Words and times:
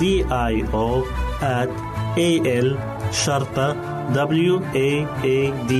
D 0.00 0.04
I 0.30 0.54
O 0.74 1.02
at 1.40 1.70
A 2.18 2.30
L 2.66 2.68
شرطة 3.12 3.76
W 4.14 4.54
A 4.74 4.90
A 5.24 5.38
D 5.70 5.72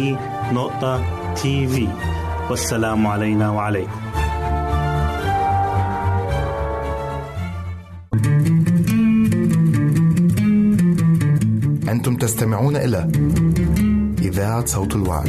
نقطة 0.53 1.03
تي 1.35 1.67
في 1.67 1.89
والسلام 2.51 3.07
علينا 3.07 3.51
وعليكم 3.51 3.91
أنتم 11.89 12.17
تستمعون 12.17 12.77
إلى 12.77 13.11
إذاعة 14.23 14.67
صوت 14.67 14.97
الوعد. 14.97 15.29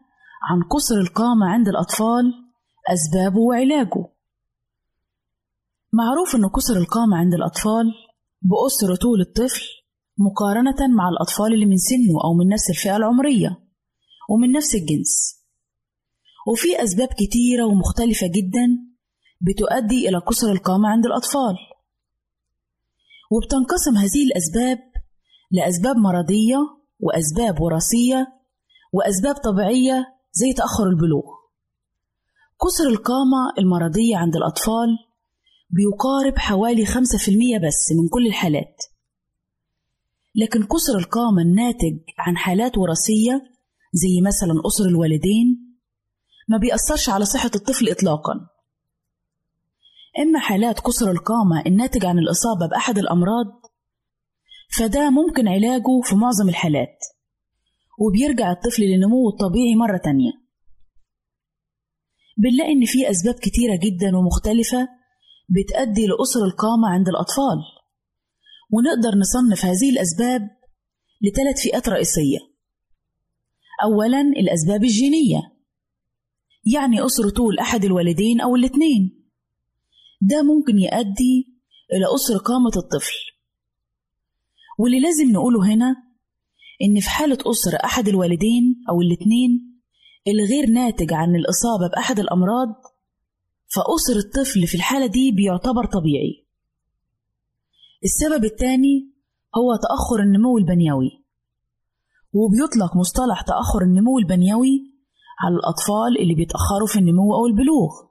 عن 0.50 0.64
قصر 0.72 0.96
القامة 0.96 1.46
عند 1.46 1.68
الأطفال 1.68 2.24
أسبابه 2.94 3.40
وعلاجه. 3.40 4.06
معروف 5.94 6.36
أن 6.36 6.46
قصر 6.46 6.74
القامة 6.74 7.18
عند 7.18 7.34
الأطفال 7.34 7.86
بقصر 8.42 8.96
طول 8.96 9.22
الطفل 9.22 9.66
مقارنة 10.18 10.96
مع 10.98 11.10
الأطفال 11.10 11.54
اللي 11.54 11.66
من 11.66 11.78
سنه 11.78 12.24
أو 12.24 12.34
من 12.34 12.48
نفس 12.48 12.70
الفئة 12.70 12.96
العمرية 12.98 13.60
ومن 14.30 14.52
نفس 14.52 14.76
الجنس. 14.76 15.40
وفي 16.48 16.84
أسباب 16.84 17.08
كتيرة 17.08 17.66
ومختلفة 17.66 18.28
جدا 18.28 18.89
بتؤدي 19.42 20.10
إلى 20.10 20.18
قصر 20.18 20.48
القامة 20.48 20.90
عند 20.90 21.06
الأطفال. 21.06 21.56
وبتنقسم 23.32 23.98
هذه 23.98 24.24
الأسباب 24.26 24.80
لأسباب 25.52 25.96
مرضية 25.98 26.58
وأسباب 27.00 27.62
وراثية 27.62 28.28
وأسباب 28.94 29.36
طبيعية 29.36 30.06
زي 30.32 30.54
تأخر 30.54 30.84
البلوغ. 30.84 31.24
قصر 32.60 32.84
القامة 32.84 33.54
المرضية 33.60 34.18
عند 34.18 34.36
الأطفال 34.36 34.88
بيقارب 35.70 36.38
حوالي 36.38 36.86
5% 36.86 37.58
بس 37.68 37.92
من 37.92 38.10
كل 38.10 38.28
الحالات. 38.28 38.84
لكن 40.36 40.64
قصر 40.64 40.98
القامة 40.98 41.42
الناتج 41.42 42.00
عن 42.18 42.38
حالات 42.38 42.78
وراثية 42.78 43.42
زي 43.94 44.22
مثلا 44.28 44.62
قصر 44.62 44.84
الوالدين 44.84 45.78
ما 46.50 46.58
بيأثرش 46.58 47.10
على 47.10 47.26
صحة 47.26 47.52
الطفل 47.56 47.90
إطلاقا. 47.90 48.34
إما 50.20 50.40
حالات 50.40 50.80
قصر 50.80 51.12
القامة 51.12 51.64
الناتج 51.66 52.06
عن 52.06 52.20
الإصابة 52.20 52.68
بأحد 52.72 52.98
الأمراض 52.98 53.46
فده 54.78 55.10
ممكن 55.10 55.48
علاجه 55.48 56.02
في 56.04 56.16
معظم 56.16 56.50
الحالات 56.50 56.98
وبيرجع 58.00 58.52
الطفل 58.52 58.84
لنموه 58.84 59.30
الطبيعي 59.34 59.76
مرة 59.76 59.98
تانية. 59.98 60.32
بنلاقي 62.38 62.72
إن 62.72 62.86
في 62.86 63.10
أسباب 63.10 63.36
كتيرة 63.36 63.76
جدا 63.76 64.18
ومختلفة 64.18 64.88
بتأدي 65.50 66.08
لقصر 66.08 66.40
القامة 66.46 66.90
عند 66.90 67.08
الأطفال 67.08 67.60
ونقدر 68.72 69.18
نصنف 69.18 69.66
هذه 69.66 69.90
الأسباب 69.92 70.42
لثلاث 71.22 71.62
فئات 71.64 71.90
رئيسية. 71.90 72.40
أولا 73.84 74.22
الأسباب 74.22 74.84
الجينية 74.84 75.60
يعني 76.74 77.02
قصر 77.02 77.30
طول 77.30 77.60
أحد 77.60 77.86
الوالدين 77.86 78.42
أو 78.42 78.56
الاتنين 78.56 79.19
ده 80.22 80.44
ممكن 80.44 80.80
يؤدي 80.80 81.60
إلى 81.94 82.06
قصر 82.14 82.38
قامة 82.38 82.72
الطفل. 82.78 83.16
واللي 84.80 85.00
لازم 85.00 85.32
نقوله 85.32 85.74
هنا 85.74 85.96
إن 86.82 87.00
في 87.00 87.10
حالة 87.10 87.36
قصر 87.36 87.72
أحد 87.86 88.08
الوالدين 88.08 88.84
أو 88.90 89.02
الاتنين 89.02 89.82
الغير 90.28 90.70
ناتج 90.70 91.14
عن 91.14 91.36
الإصابة 91.36 91.88
بأحد 91.88 92.20
الأمراض 92.20 92.68
فقصر 93.76 94.14
الطفل 94.16 94.68
في 94.68 94.76
الحالة 94.76 95.06
دي 95.06 95.32
بيعتبر 95.32 95.86
طبيعي. 95.86 96.48
السبب 98.04 98.46
الثاني 98.46 99.14
هو 99.58 99.76
تأخر 99.76 100.24
النمو 100.24 100.58
البنيوي 100.58 101.24
وبيطلق 102.34 102.96
مصطلح 102.98 103.42
تأخر 103.42 103.82
النمو 103.82 104.20
البنيوي 104.20 104.94
على 105.42 105.56
الأطفال 105.56 106.22
اللي 106.22 106.36
بيتأخروا 106.36 106.88
في 106.88 107.00
النمو 107.00 107.36
أو 107.36 107.46
البلوغ. 107.46 108.09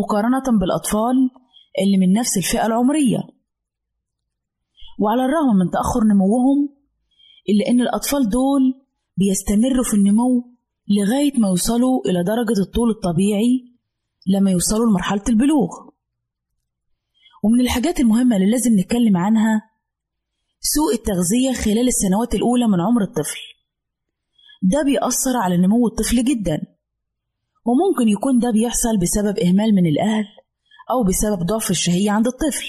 مقارنة 0.00 0.58
بالأطفال 0.60 1.16
اللي 1.82 1.96
من 1.98 2.12
نفس 2.12 2.36
الفئة 2.36 2.66
العمرية. 2.66 3.18
وعلى 5.00 5.24
الرغم 5.24 5.56
من 5.56 5.70
تأخر 5.70 6.04
نموهم 6.14 6.68
إلا 7.48 7.68
إن 7.70 7.80
الأطفال 7.80 8.28
دول 8.28 8.62
بيستمروا 9.16 9.84
في 9.84 9.94
النمو 9.94 10.32
لغاية 10.88 11.38
ما 11.38 11.48
يوصلوا 11.48 12.00
إلى 12.06 12.24
درجة 12.24 12.60
الطول 12.66 12.90
الطبيعي 12.90 13.74
لما 14.26 14.50
يوصلوا 14.50 14.86
لمرحلة 14.86 15.22
البلوغ. 15.28 15.70
ومن 17.44 17.60
الحاجات 17.60 18.00
المهمة 18.00 18.36
اللي 18.36 18.50
لازم 18.50 18.78
نتكلم 18.80 19.16
عنها 19.16 19.70
سوء 20.60 20.94
التغذية 20.94 21.52
خلال 21.64 21.88
السنوات 21.88 22.34
الأولى 22.34 22.66
من 22.68 22.80
عمر 22.80 23.02
الطفل. 23.02 23.40
ده 24.62 24.82
بيأثر 24.82 25.36
على 25.36 25.56
نمو 25.56 25.86
الطفل 25.86 26.24
جدا. 26.24 26.73
وممكن 27.64 28.08
يكون 28.08 28.38
ده 28.38 28.50
بيحصل 28.50 28.98
بسبب 29.02 29.38
إهمال 29.38 29.74
من 29.74 29.86
الأهل 29.86 30.24
أو 30.90 31.04
بسبب 31.04 31.46
ضعف 31.46 31.70
الشهية 31.70 32.10
عند 32.10 32.26
الطفل. 32.26 32.66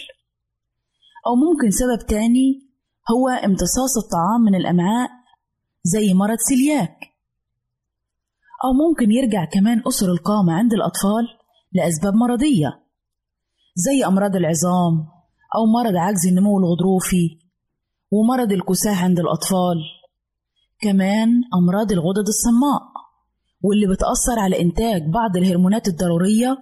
أو 1.28 1.36
ممكن 1.36 1.72
سبب 1.72 2.08
تاني 2.08 2.62
هو 3.12 3.30
امتصاص 3.30 3.98
الطعام 4.04 4.42
من 4.42 4.56
الأمعاء 4.56 5.10
زي 5.84 6.14
مرض 6.14 6.38
سيلياك. 6.38 6.98
أو 8.64 8.74
ممكن 8.74 9.12
يرجع 9.12 9.46
كمان 9.46 9.82
قصر 9.82 10.06
القامة 10.06 10.54
عند 10.54 10.74
الأطفال 10.74 11.26
لأسباب 11.74 12.14
مرضية 12.16 12.84
زي 13.76 14.06
أمراض 14.06 14.36
العظام 14.36 15.08
أو 15.56 15.66
مرض 15.66 15.96
عجز 15.96 16.28
النمو 16.28 16.60
الغضروفي 16.60 17.40
ومرض 18.12 18.52
الكساح 18.52 19.04
عند 19.04 19.20
الأطفال. 19.20 19.78
كمان 20.82 21.30
أمراض 21.54 21.92
الغدد 21.92 22.28
الصماء. 22.28 22.95
واللي 23.62 23.88
بتأثر 23.88 24.40
على 24.40 24.62
إنتاج 24.62 25.02
بعض 25.14 25.38
الهرمونات 25.38 25.88
الضرورية 25.88 26.58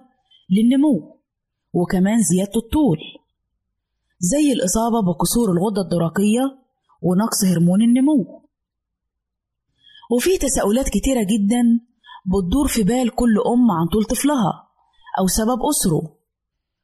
للنمو 0.50 1.20
وكمان 1.72 2.18
زيادة 2.22 2.56
الطول 2.56 2.98
زي 4.18 4.52
الإصابة 4.52 5.00
بكسور 5.00 5.52
الغدة 5.52 5.80
الدرقية 5.82 6.58
ونقص 7.02 7.44
هرمون 7.44 7.82
النمو. 7.82 8.42
وفي 10.10 10.38
تساؤلات 10.38 10.88
كتيرة 10.88 11.22
جدا 11.22 11.62
بتدور 12.26 12.68
في 12.68 12.82
بال 12.82 13.10
كل 13.14 13.38
أم 13.38 13.70
عن 13.70 13.86
طول 13.92 14.04
طفلها 14.04 14.68
أو 15.18 15.26
سبب 15.26 15.58
أسره 15.70 16.16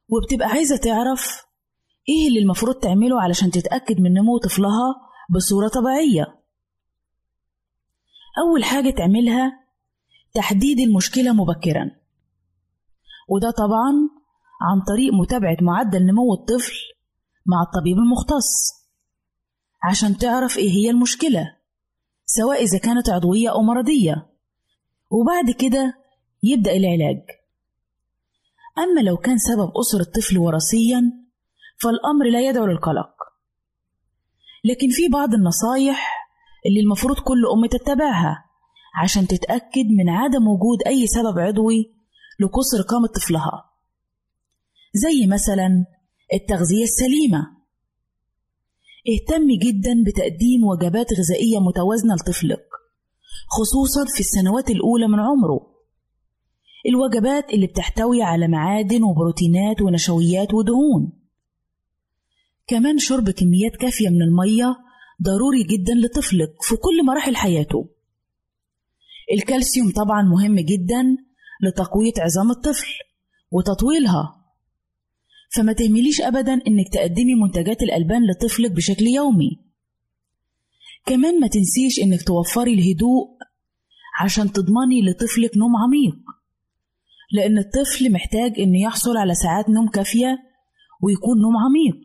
وبتبقى 0.09 0.47
عايزة 0.47 0.77
تعرف 0.77 1.45
إيه 2.09 2.27
اللي 2.27 2.39
المفروض 2.39 2.75
تعمله 2.75 3.21
علشان 3.21 3.51
تتأكد 3.51 3.99
من 4.01 4.13
نمو 4.13 4.37
طفلها 4.37 4.95
بصورة 5.35 5.67
طبيعية. 5.67 6.41
أول 8.43 8.63
حاجة 8.63 8.89
تعملها 8.89 9.60
تحديد 10.33 10.79
المشكلة 10.79 11.33
مبكرا. 11.33 11.91
وده 13.29 13.51
طبعا 13.51 13.93
عن 14.61 14.81
طريق 14.87 15.13
متابعة 15.13 15.57
معدل 15.61 16.05
نمو 16.05 16.33
الطفل 16.33 16.73
مع 17.45 17.61
الطبيب 17.61 17.97
المختص 17.97 18.81
عشان 19.83 20.17
تعرف 20.17 20.57
إيه 20.57 20.69
هي 20.69 20.89
المشكلة 20.89 21.55
سواء 22.25 22.63
إذا 22.63 22.77
كانت 22.77 23.09
عضوية 23.09 23.49
أو 23.49 23.61
مرضية. 23.61 24.29
وبعد 25.09 25.51
كده 25.59 25.93
يبدأ 26.43 26.71
العلاج. 26.71 27.21
أما 28.77 29.01
لو 29.01 29.17
كان 29.17 29.37
سبب 29.37 29.71
أسر 29.79 29.99
الطفل 29.99 30.37
وراثيا 30.37 31.01
فالأمر 31.81 32.25
لا 32.31 32.41
يدعو 32.41 32.65
للقلق. 32.65 33.13
لكن 34.63 34.89
في 34.89 35.09
بعض 35.13 35.33
النصايح 35.33 36.27
اللي 36.65 36.79
المفروض 36.79 37.19
كل 37.19 37.45
أم 37.53 37.65
تتبعها. 37.65 38.50
عشان 38.95 39.27
تتأكد 39.27 39.85
من 39.97 40.09
عدم 40.09 40.47
وجود 40.47 40.77
أي 40.87 41.07
سبب 41.07 41.39
عضوي 41.39 41.93
لقصر 42.39 42.81
قامة 42.81 43.07
طفلها. 43.07 43.71
زي 44.93 45.27
مثلا 45.27 45.85
التغذية 46.33 46.83
السليمة. 46.83 47.61
اهتمي 49.09 49.57
جدا 49.57 50.03
بتقديم 50.07 50.63
وجبات 50.63 51.07
غذائية 51.13 51.59
متوازنة 51.59 52.15
لطفلك 52.15 52.67
خصوصا 53.49 54.05
في 54.13 54.19
السنوات 54.19 54.69
الأولى 54.69 55.07
من 55.07 55.19
عمره. 55.19 55.71
الوجبات 56.89 57.53
اللي 57.53 57.67
بتحتوي 57.67 58.23
على 58.23 58.47
معادن 58.47 59.03
وبروتينات 59.03 59.81
ونشويات 59.81 60.53
ودهون. 60.53 61.11
كمان 62.67 62.97
شرب 62.97 63.29
كميات 63.29 63.75
كافية 63.75 64.09
من 64.09 64.21
المية 64.21 64.75
ضروري 65.23 65.63
جدا 65.63 65.93
لطفلك 65.93 66.55
في 66.61 66.75
كل 66.75 67.05
مراحل 67.05 67.35
حياته. 67.35 67.89
الكالسيوم 69.33 69.91
طبعا 69.91 70.21
مهم 70.21 70.59
جدا 70.59 71.17
لتقوية 71.63 72.13
عظام 72.17 72.51
الطفل 72.51 72.87
وتطويلها. 73.51 74.35
فما 75.55 75.73
تهمليش 75.73 76.21
أبدا 76.21 76.53
إنك 76.53 76.85
تقدمي 76.93 77.35
منتجات 77.35 77.81
الألبان 77.81 78.21
لطفلك 78.31 78.71
بشكل 78.71 79.07
يومي. 79.07 79.49
كمان 81.05 81.39
ما 81.39 81.47
تنسيش 81.47 81.99
إنك 82.03 82.23
توفري 82.23 82.73
الهدوء 82.73 83.37
عشان 84.21 84.51
تضمني 84.51 85.01
لطفلك 85.01 85.57
نوم 85.57 85.71
عميق 85.77 86.15
لأن 87.31 87.57
الطفل 87.57 88.11
محتاج 88.11 88.59
إنه 88.59 88.81
يحصل 88.81 89.17
على 89.17 89.33
ساعات 89.35 89.69
نوم 89.69 89.89
كافية 89.89 90.37
ويكون 91.01 91.41
نوم 91.41 91.57
عميق. 91.57 92.01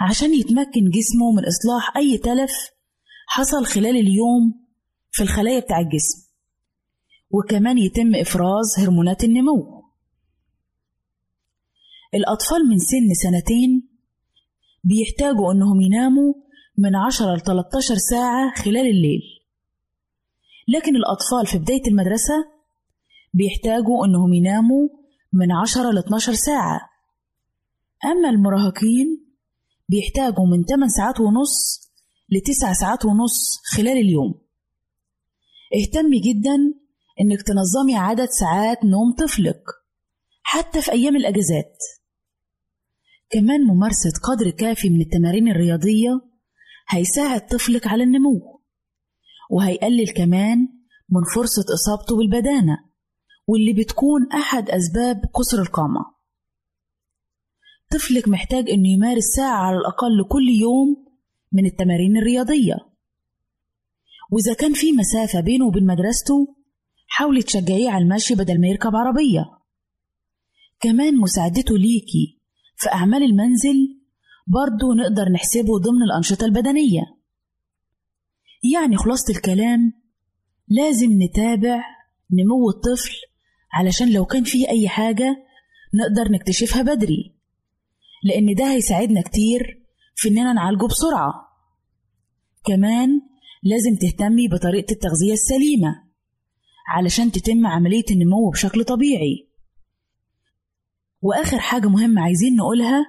عشان 0.00 0.34
يتمكن 0.34 0.90
جسمه 0.90 1.32
من 1.36 1.44
إصلاح 1.44 1.96
أي 1.96 2.18
تلف 2.18 2.52
حصل 3.28 3.66
خلال 3.66 3.96
اليوم 3.96 4.67
في 5.10 5.22
الخلايا 5.22 5.60
بتاع 5.60 5.78
الجسم. 5.78 6.28
وكمان 7.30 7.78
يتم 7.78 8.14
إفراز 8.14 8.78
هرمونات 8.78 9.24
النمو. 9.24 9.84
الأطفال 12.14 12.58
من 12.68 12.78
سن 12.78 13.14
سنتين 13.22 13.88
بيحتاجوا 14.84 15.52
إنهم 15.52 15.80
يناموا 15.80 16.34
من 16.78 16.96
10 16.96 17.34
ل 17.34 17.40
13 17.40 17.94
ساعة 18.10 18.54
خلال 18.56 18.86
الليل. 18.86 19.20
لكن 20.68 20.96
الأطفال 20.96 21.46
في 21.46 21.58
بداية 21.58 21.82
المدرسة 21.88 22.34
بيحتاجوا 23.34 24.06
إنهم 24.06 24.32
يناموا 24.32 24.88
من 25.32 25.52
10 25.52 25.90
ل 25.90 25.98
12 25.98 26.32
ساعة. 26.32 26.80
أما 28.04 28.30
المراهقين 28.30 29.26
بيحتاجوا 29.88 30.46
من 30.46 30.64
8 30.64 30.88
ساعات 30.88 31.20
ونص 31.20 31.80
ل 32.30 32.40
9 32.40 32.72
ساعات 32.72 33.04
ونص 33.04 33.58
خلال 33.76 33.98
اليوم. 33.98 34.47
اهتمي 35.76 36.20
جدا 36.20 36.56
إنك 37.20 37.42
تنظمي 37.42 37.96
عدد 37.96 38.28
ساعات 38.40 38.84
نوم 38.84 39.14
طفلك 39.18 39.62
حتى 40.42 40.82
في 40.82 40.92
أيام 40.92 41.16
الأجازات. 41.16 41.76
كمان 43.30 43.60
ممارسة 43.60 44.12
قدر 44.24 44.50
كافي 44.50 44.90
من 44.90 45.00
التمارين 45.00 45.48
الرياضية 45.48 46.20
هيساعد 46.88 47.46
طفلك 47.46 47.86
على 47.86 48.04
النمو 48.04 48.62
وهيقلل 49.50 50.08
كمان 50.08 50.58
من 51.10 51.24
فرصة 51.34 51.64
إصابته 51.74 52.16
بالبدانة 52.16 52.76
واللي 53.46 53.72
بتكون 53.72 54.32
أحد 54.32 54.70
أسباب 54.70 55.20
قصر 55.34 55.58
القامة. 55.58 56.00
طفلك 57.90 58.28
محتاج 58.28 58.70
إنه 58.70 58.88
يمارس 58.88 59.24
ساعة 59.36 59.56
على 59.56 59.76
الأقل 59.76 60.24
كل 60.28 60.48
يوم 60.60 61.06
من 61.52 61.66
التمارين 61.66 62.16
الرياضية. 62.16 62.87
وإذا 64.30 64.54
كان 64.54 64.72
في 64.72 64.92
مسافة 64.92 65.40
بينه 65.40 65.66
وبين 65.66 65.86
مدرسته 65.86 66.56
حاولي 67.06 67.42
تشجعيه 67.42 67.90
على 67.90 68.04
المشي 68.04 68.34
بدل 68.34 68.60
ما 68.60 68.68
يركب 68.68 68.96
عربية. 68.96 69.44
كمان 70.80 71.16
مساعدته 71.16 71.78
ليكي 71.78 72.40
في 72.76 72.92
أعمال 72.92 73.22
المنزل 73.22 73.98
برضه 74.46 74.94
نقدر 74.94 75.32
نحسبه 75.32 75.78
ضمن 75.78 76.02
الأنشطة 76.02 76.44
البدنية. 76.44 77.02
يعني 78.74 78.96
خلاصة 78.96 79.34
الكلام 79.34 79.92
لازم 80.68 81.22
نتابع 81.22 81.84
نمو 82.32 82.70
الطفل 82.70 83.12
علشان 83.72 84.12
لو 84.12 84.24
كان 84.24 84.44
فيه 84.44 84.68
أي 84.68 84.88
حاجة 84.88 85.36
نقدر 85.94 86.32
نكتشفها 86.32 86.82
بدري 86.82 87.34
لأن 88.24 88.54
ده 88.54 88.72
هيساعدنا 88.72 89.22
كتير 89.22 89.86
في 90.14 90.28
إننا 90.28 90.52
نعالجه 90.52 90.86
بسرعة. 90.86 91.32
كمان 92.64 93.20
لازم 93.62 93.96
تهتمي 94.00 94.48
بطريقة 94.48 94.92
التغذية 94.92 95.32
السليمة 95.32 96.08
علشان 96.88 97.32
تتم 97.32 97.66
عملية 97.66 98.04
النمو 98.10 98.50
بشكل 98.50 98.84
طبيعي. 98.84 99.48
وآخر 101.22 101.58
حاجة 101.58 101.88
مهمة 101.88 102.22
عايزين 102.22 102.56
نقولها 102.56 103.06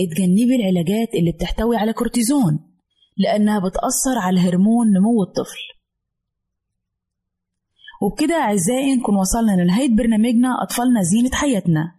اتجنبي 0.00 0.56
العلاجات 0.56 1.14
اللي 1.14 1.32
بتحتوي 1.32 1.76
على 1.76 1.92
كورتيزون 1.92 2.70
لأنها 3.16 3.58
بتأثر 3.58 4.18
على 4.18 4.40
هرمون 4.40 4.86
نمو 4.86 5.22
الطفل. 5.22 5.60
وبكده 8.02 8.34
أعزائي 8.34 8.96
نكون 8.96 9.16
وصلنا 9.16 9.62
لنهاية 9.62 9.96
برنامجنا 9.96 10.62
أطفالنا 10.62 11.02
زينة 11.02 11.30
حياتنا. 11.30 11.94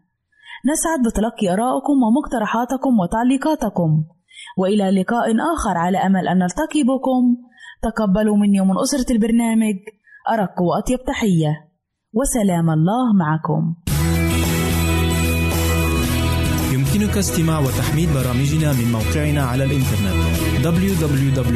نسعد 0.72 1.00
بتلقي 1.08 1.54
آرائكم 1.54 1.94
ومقترحاتكم 2.04 3.00
وتعليقاتكم. 3.00 4.06
وإلى 4.58 5.02
لقاء 5.02 5.28
آخر 5.54 5.78
على 5.78 5.98
أمل 5.98 6.28
أن 6.28 6.38
نلتقي 6.38 6.84
بكم. 6.84 7.24
تقبلوا 7.84 8.38
مني 8.38 8.62
ومن 8.62 8.78
أسرة 8.84 9.14
البرنامج 9.14 9.76
أرق 10.34 10.62
وأطيب 10.62 11.00
تحية. 11.08 11.54
وسلام 12.14 12.70
الله 12.70 13.14
معكم. 13.20 13.76
يمكنك 16.74 17.18
استماع 17.18 17.60
وتحميل 17.60 18.10
برامجنا 18.14 18.74
من 18.74 18.92
موقعنا 18.92 19.44
على 19.44 19.64
الإنترنت 19.64 20.16
www.awr.org 20.66 21.56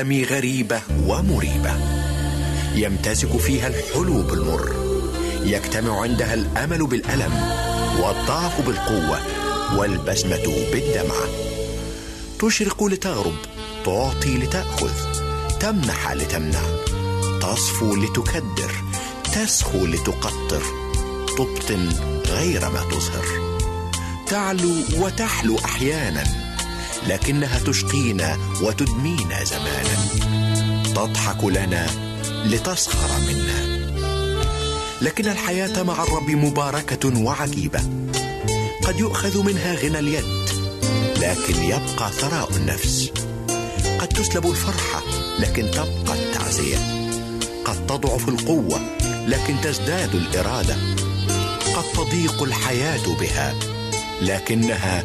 العالم 0.00 0.24
غريبة 0.24 0.80
ومريبة. 1.06 1.74
يمتزج 2.74 3.36
فيها 3.36 3.68
الحلو 3.68 4.22
بالمر. 4.22 4.72
يجتمع 5.44 6.00
عندها 6.00 6.34
الأمل 6.34 6.86
بالألم 6.86 7.32
والضعف 8.02 8.60
بالقوة 8.66 9.20
والبسمة 9.76 10.44
بالدمعة 10.72 11.26
تشرق 12.38 12.84
لتغرب 12.84 13.34
تعطي 13.84 14.38
لتأخذ 14.38 14.92
تمنح 15.60 16.12
لتمنع. 16.12 16.62
تصفو 17.42 17.96
لتكدر 17.96 18.72
تسخو 19.24 19.86
لتقطر. 19.86 20.62
تبطن 21.38 21.88
غير 22.26 22.60
ما 22.60 22.80
تظهر. 22.90 23.58
تعلو 24.26 24.74
وتحلو 24.98 25.58
أحيانا. 25.58 26.49
لكنها 27.06 27.58
تشقينا 27.58 28.38
وتدمينا 28.62 29.44
زمانا. 29.44 29.96
تضحك 30.94 31.44
لنا 31.44 31.86
لتسخر 32.44 33.08
منا. 33.28 33.80
لكن 35.02 35.28
الحياة 35.28 35.82
مع 35.82 36.02
الرب 36.02 36.30
مباركة 36.30 37.24
وعجيبة. 37.24 37.80
قد 38.84 39.00
يؤخذ 39.00 39.42
منها 39.42 39.74
غنى 39.74 39.98
اليد 39.98 40.24
لكن 41.16 41.62
يبقى 41.62 42.12
ثراء 42.12 42.50
النفس. 42.56 43.12
قد 43.98 44.08
تسلب 44.08 44.46
الفرحة 44.46 45.02
لكن 45.38 45.70
تبقى 45.70 46.18
التعزية. 46.18 46.78
قد 47.64 47.86
تضعف 47.86 48.28
القوة 48.28 48.80
لكن 49.26 49.60
تزداد 49.62 50.14
الإرادة. 50.14 50.76
قد 51.76 51.84
تضيق 51.94 52.42
الحياة 52.42 53.16
بها 53.20 53.54
لكنها 54.22 55.04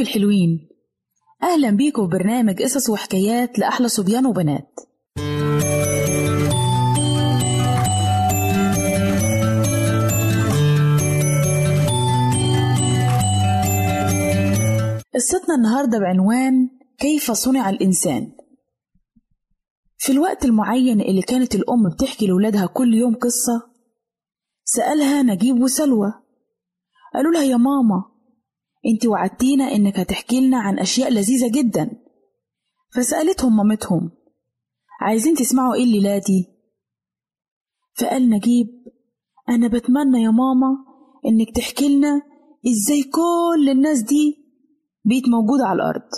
حبايبي 0.00 0.18
الحلوين. 0.18 0.68
أهلا 1.42 1.70
بيكم 1.70 2.02
في 2.02 2.10
برنامج 2.10 2.62
قصص 2.62 2.90
وحكايات 2.90 3.58
لأحلى 3.58 3.88
صبيان 3.88 4.26
وبنات. 4.26 4.80
قصتنا 15.14 15.54
النهاردة 15.54 15.98
بعنوان 15.98 16.68
كيف 16.98 17.30
صنع 17.30 17.70
الإنسان. 17.70 18.32
في 19.98 20.12
الوقت 20.12 20.44
المعين 20.44 21.00
اللي 21.00 21.22
كانت 21.22 21.54
الأم 21.54 21.88
بتحكي 21.94 22.26
لولادها 22.26 22.66
كل 22.66 22.94
يوم 22.94 23.14
قصة 23.14 23.70
سألها 24.64 25.22
نجيب 25.22 25.62
وسلوى. 25.62 26.12
قالوا 27.14 27.32
لها 27.32 27.42
يا 27.42 27.56
ماما 27.56 28.09
انت 28.86 29.06
وعدتينا 29.06 29.64
انك 29.64 29.98
هتحكي 29.98 30.40
لنا 30.40 30.58
عن 30.60 30.78
أشياء 30.78 31.10
لذيذة 31.10 31.50
جدا. 31.50 31.90
فسألتهم 32.94 33.56
مامتهم 33.56 34.10
عايزين 35.00 35.34
تسمعوا 35.34 35.74
إيه 35.74 35.84
الليلة 35.84 36.18
دي؟ 36.18 36.46
فقال 37.98 38.30
نجيب 38.30 38.66
أنا 39.48 39.68
بتمنى 39.68 40.22
يا 40.22 40.30
ماما 40.30 40.76
إنك 41.26 41.56
تحكي 41.56 41.96
لنا 41.96 42.22
إزاي 42.68 43.02
كل 43.02 43.68
الناس 43.70 44.02
دي 44.02 44.36
بقت 45.04 45.28
موجودة 45.28 45.64
على 45.66 45.76
الأرض. 45.76 46.08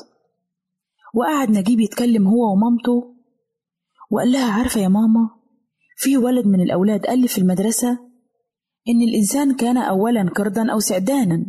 وقعد 1.14 1.50
نجيب 1.50 1.80
يتكلم 1.80 2.26
هو 2.28 2.52
ومامته 2.52 3.14
وقال 4.10 4.32
لها 4.32 4.52
عارفة 4.52 4.80
يا 4.80 4.88
ماما 4.88 5.30
في 5.96 6.16
ولد 6.16 6.46
من 6.46 6.60
الأولاد 6.60 7.06
قال 7.06 7.18
لي 7.18 7.28
في 7.28 7.38
المدرسة 7.38 7.90
إن 8.88 9.02
الإنسان 9.08 9.54
كان 9.54 9.76
اولا 9.76 10.30
قردا 10.36 10.72
أو 10.72 10.78
سعدانا. 10.80 11.46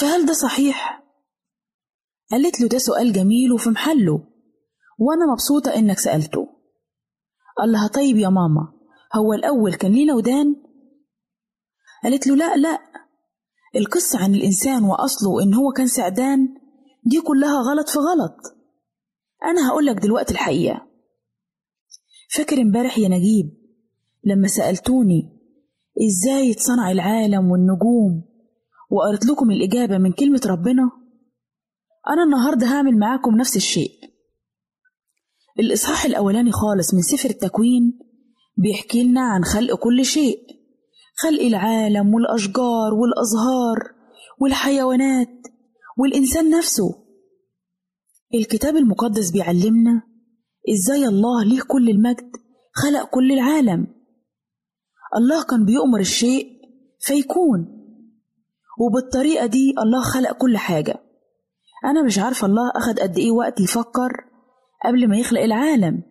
فهل 0.00 0.26
ده 0.26 0.32
صحيح؟ 0.32 1.02
قالت 2.30 2.60
له 2.60 2.68
ده 2.68 2.78
سؤال 2.78 3.12
جميل 3.12 3.52
وفي 3.52 3.70
محله 3.70 4.28
وأنا 4.98 5.32
مبسوطة 5.32 5.74
إنك 5.74 5.98
سألته 5.98 6.48
قال 7.58 7.72
لها 7.72 7.88
طيب 7.88 8.16
يا 8.16 8.28
ماما 8.28 8.72
هو 9.16 9.32
الأول 9.32 9.74
كان 9.74 9.92
لينا 9.92 10.14
ودان؟ 10.14 10.56
قالت 12.04 12.26
له 12.26 12.36
لا 12.36 12.56
لا 12.56 12.78
القصة 13.76 14.18
عن 14.24 14.34
الإنسان 14.34 14.84
وأصله 14.84 15.42
إن 15.42 15.54
هو 15.54 15.72
كان 15.72 15.86
سعدان 15.86 16.48
دي 17.04 17.20
كلها 17.20 17.60
غلط 17.60 17.88
في 17.88 17.98
غلط 17.98 18.36
أنا 19.44 19.68
هقولك 19.70 19.96
دلوقتي 19.96 20.32
الحقيقة 20.32 20.86
فاكر 22.34 22.60
امبارح 22.60 22.98
يا 22.98 23.08
نجيب 23.08 23.50
لما 24.24 24.48
سألتوني 24.48 25.22
إزاي 26.06 26.52
اتصنع 26.52 26.90
العالم 26.90 27.50
والنجوم 27.50 28.24
وقريت 28.90 29.26
لكم 29.26 29.50
الإجابة 29.50 29.98
من 29.98 30.12
كلمة 30.12 30.40
ربنا 30.46 30.90
أنا 32.08 32.22
النهاردة 32.22 32.66
هعمل 32.66 32.98
معاكم 32.98 33.36
نفس 33.36 33.56
الشيء. 33.56 33.90
الإصحاح 35.58 36.04
الأولاني 36.04 36.52
خالص 36.52 36.94
من 36.94 37.02
سفر 37.02 37.30
التكوين 37.30 37.98
بيحكي 38.56 39.04
لنا 39.04 39.20
عن 39.20 39.44
خلق 39.44 39.74
كل 39.78 40.04
شيء 40.04 40.38
خلق 41.16 41.42
العالم 41.42 42.14
والأشجار 42.14 42.94
والأزهار 42.94 43.94
والحيوانات 44.40 45.28
والإنسان 45.98 46.50
نفسه. 46.50 47.06
الكتاب 48.34 48.76
المقدس 48.76 49.30
بيعلمنا 49.30 50.02
إزاي 50.72 51.06
الله 51.06 51.44
ليه 51.44 51.60
كل 51.68 51.90
المجد 51.90 52.30
خلق 52.72 53.10
كل 53.10 53.32
العالم. 53.32 53.86
الله 55.16 55.44
كان 55.44 55.64
بيؤمر 55.64 56.00
الشيء 56.00 56.46
فيكون. 57.00 57.75
وبالطريقة 58.78 59.46
دي 59.46 59.74
الله 59.78 60.02
خلق 60.02 60.32
كل 60.32 60.56
حاجة. 60.56 61.00
أنا 61.84 62.02
مش 62.02 62.18
عارفة 62.18 62.46
الله 62.46 62.70
أخد 62.76 62.98
قد 63.00 63.18
إيه 63.18 63.30
وقت 63.32 63.60
يفكر 63.60 64.12
قبل 64.84 65.08
ما 65.08 65.18
يخلق 65.18 65.40
العالم. 65.40 66.02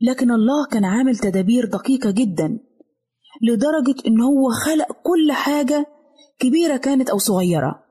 لكن 0.00 0.30
الله 0.30 0.66
كان 0.66 0.84
عامل 0.84 1.16
تدابير 1.16 1.64
دقيقة 1.64 2.10
جدا 2.10 2.58
لدرجة 3.42 3.94
إن 4.06 4.20
هو 4.20 4.50
خلق 4.50 4.92
كل 5.02 5.32
حاجة 5.32 5.86
كبيرة 6.38 6.76
كانت 6.76 7.10
أو 7.10 7.18
صغيرة. 7.18 7.84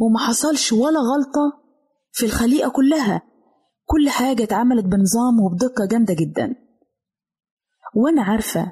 وما 0.00 0.18
حصلش 0.18 0.72
ولا 0.72 1.00
غلطة 1.00 1.62
في 2.12 2.26
الخليقة 2.26 2.70
كلها. 2.70 3.22
كل 3.86 4.10
حاجة 4.10 4.42
اتعملت 4.42 4.84
بنظام 4.84 5.40
وبدقة 5.40 5.86
جامدة 5.90 6.14
جدا. 6.14 6.54
وأنا 7.96 8.22
عارفة 8.22 8.62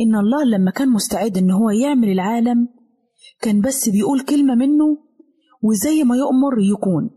إن 0.00 0.16
الله 0.16 0.44
لما 0.44 0.70
كان 0.70 0.88
مستعد 0.88 1.38
إن 1.38 1.50
هو 1.50 1.70
يعمل 1.70 2.08
العالم 2.08 2.68
كان 3.40 3.60
بس 3.60 3.88
بيقول 3.88 4.20
كلمة 4.20 4.54
منه 4.54 4.98
وزي 5.62 6.04
ما 6.04 6.16
يؤمر 6.16 6.58
يكون. 6.72 7.10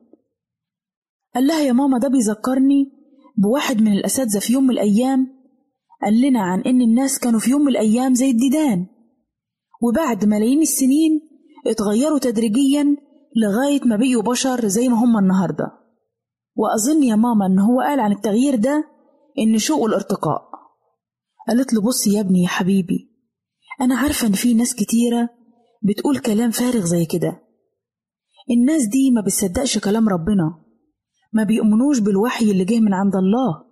قال 1.35 1.47
لها 1.47 1.59
يا 1.61 1.71
ماما 1.71 1.97
ده 1.99 2.07
بيذكرني 2.07 2.91
بواحد 3.37 3.81
من 3.81 3.91
الأساتذة 3.91 4.39
في 4.39 4.53
يوم 4.53 4.63
من 4.63 4.69
الأيام 4.71 5.27
قال 6.03 6.21
لنا 6.21 6.41
عن 6.41 6.61
إن 6.61 6.81
الناس 6.81 7.19
كانوا 7.19 7.39
في 7.39 7.51
يوم 7.51 7.61
من 7.61 7.67
الأيام 7.67 8.13
زي 8.13 8.29
الديدان. 8.29 8.85
وبعد 9.81 10.25
ملايين 10.25 10.61
السنين 10.61 11.21
اتغيروا 11.67 12.19
تدريجيا 12.19 12.95
لغاية 13.35 13.81
ما 13.85 13.95
بقيوا 13.95 14.23
بشر 14.23 14.67
زي 14.67 14.89
ما 14.89 15.03
هم 15.03 15.17
النهاردة. 15.17 15.71
وأظن 16.55 17.03
يا 17.03 17.15
ماما 17.15 17.45
إن 17.45 17.59
هو 17.59 17.81
قال 17.81 17.99
عن 17.99 18.11
التغيير 18.11 18.55
ده 18.55 18.83
النشوء 19.39 19.79
والارتقاء 19.79 20.41
قالت 21.47 21.73
له 21.73 21.81
بص 21.81 22.07
يا 22.07 22.21
ابني 22.21 22.41
يا 22.43 22.47
حبيبي 22.47 23.11
أنا 23.81 23.97
عارفة 23.97 24.27
إن 24.27 24.31
في 24.33 24.53
ناس 24.53 24.75
كتيرة 24.75 25.29
بتقول 25.83 26.19
كلام 26.19 26.51
فارغ 26.51 26.85
زي 26.85 27.05
كده. 27.05 27.41
الناس 28.51 28.87
دي 28.87 29.11
ما 29.11 29.21
بتصدقش 29.21 29.77
كلام 29.77 30.09
ربنا. 30.09 30.61
ما 31.33 31.43
بيؤمنوش 31.43 31.99
بالوحي 31.99 32.51
اللي 32.51 32.65
جه 32.65 32.79
من 32.79 32.93
عند 32.93 33.15
الله. 33.15 33.65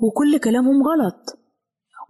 وكل 0.00 0.38
كلامهم 0.38 0.82
غلط. 0.82 1.38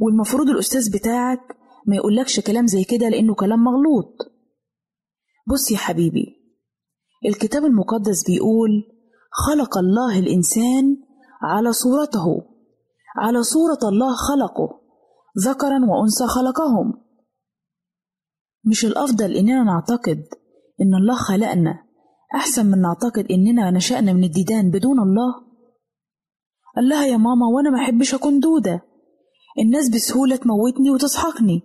والمفروض 0.01 0.49
الأستاذ 0.49 0.93
بتاعك 0.93 1.57
ما 1.87 1.97
يقولكش 1.97 2.41
كلام 2.41 2.67
زي 2.67 2.85
كده 2.85 3.09
لأنه 3.09 3.35
كلام 3.35 3.65
مغلوط. 3.65 4.17
بص 5.47 5.71
يا 5.71 5.77
حبيبي 5.77 6.37
الكتاب 7.27 7.65
المقدس 7.65 8.25
بيقول 8.27 8.71
خلق 9.31 9.79
الله 9.79 10.19
الإنسان 10.19 10.97
على 11.43 11.73
صورته. 11.73 12.43
على 13.17 13.43
صورة 13.43 13.79
الله 13.89 14.15
خلقه. 14.17 14.81
ذكرا 15.47 15.79
وأنثى 15.89 16.27
خلقهم. 16.27 17.06
مش 18.67 18.85
الأفضل 18.85 19.35
إننا 19.37 19.63
نعتقد 19.65 20.25
إن 20.81 20.95
الله 20.95 21.17
خلقنا 21.17 21.83
أحسن 22.35 22.67
من 22.67 22.81
نعتقد 22.81 23.27
إننا 23.31 23.71
نشأنا 23.71 24.13
من 24.13 24.25
الديدان 24.25 24.71
بدون 24.71 25.01
الله؟ 25.01 25.35
قال 26.77 26.89
لها 26.89 27.07
يا 27.07 27.17
ماما 27.17 27.47
وأنا 27.47 27.71
ما 27.71 27.79
أحبش 27.79 28.15
أكون 28.15 28.41
دودة. 28.41 28.83
الناس 29.59 29.89
بسهولة 29.89 30.37
تموتني 30.37 30.91
وتسحقني. 30.91 31.63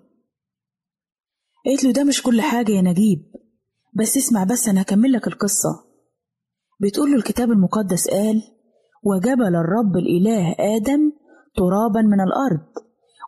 قالت 1.65 1.83
له 1.83 1.91
ده 1.91 2.03
مش 2.03 2.23
كل 2.23 2.41
حاجة 2.41 2.71
يا 2.71 2.81
نجيب. 2.81 3.19
بس 3.95 4.17
اسمع 4.17 4.43
بس 4.43 4.67
أنا 4.69 4.81
هكمل 4.81 5.11
لك 5.11 5.27
القصة. 5.27 5.69
بتقول 6.81 7.11
له 7.11 7.17
الكتاب 7.17 7.51
المقدس 7.51 8.07
قال 8.07 8.41
وجبل 9.03 9.55
الرب 9.55 9.97
الإله 9.97 10.55
آدم 10.59 11.11
ترابا 11.55 12.01
من 12.01 12.21
الأرض 12.21 12.67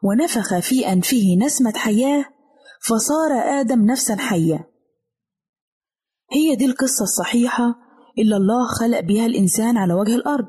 ونفخ 0.04 0.60
في 0.60 0.94
أنفه 0.94 1.36
نسمة 1.46 1.74
حياة 1.76 2.26
فصار 2.90 3.32
آدم 3.60 3.86
نفسا 3.86 4.16
حية 4.16 4.70
هي 6.32 6.56
دي 6.56 6.66
القصة 6.66 7.04
الصحيحة 7.04 7.76
اللي 8.20 8.36
الله 8.38 8.68
خلق 8.68 9.00
بيها 9.00 9.26
الإنسان 9.26 9.78
على 9.78 9.94
وجه 9.94 10.16
الأرض. 10.16 10.48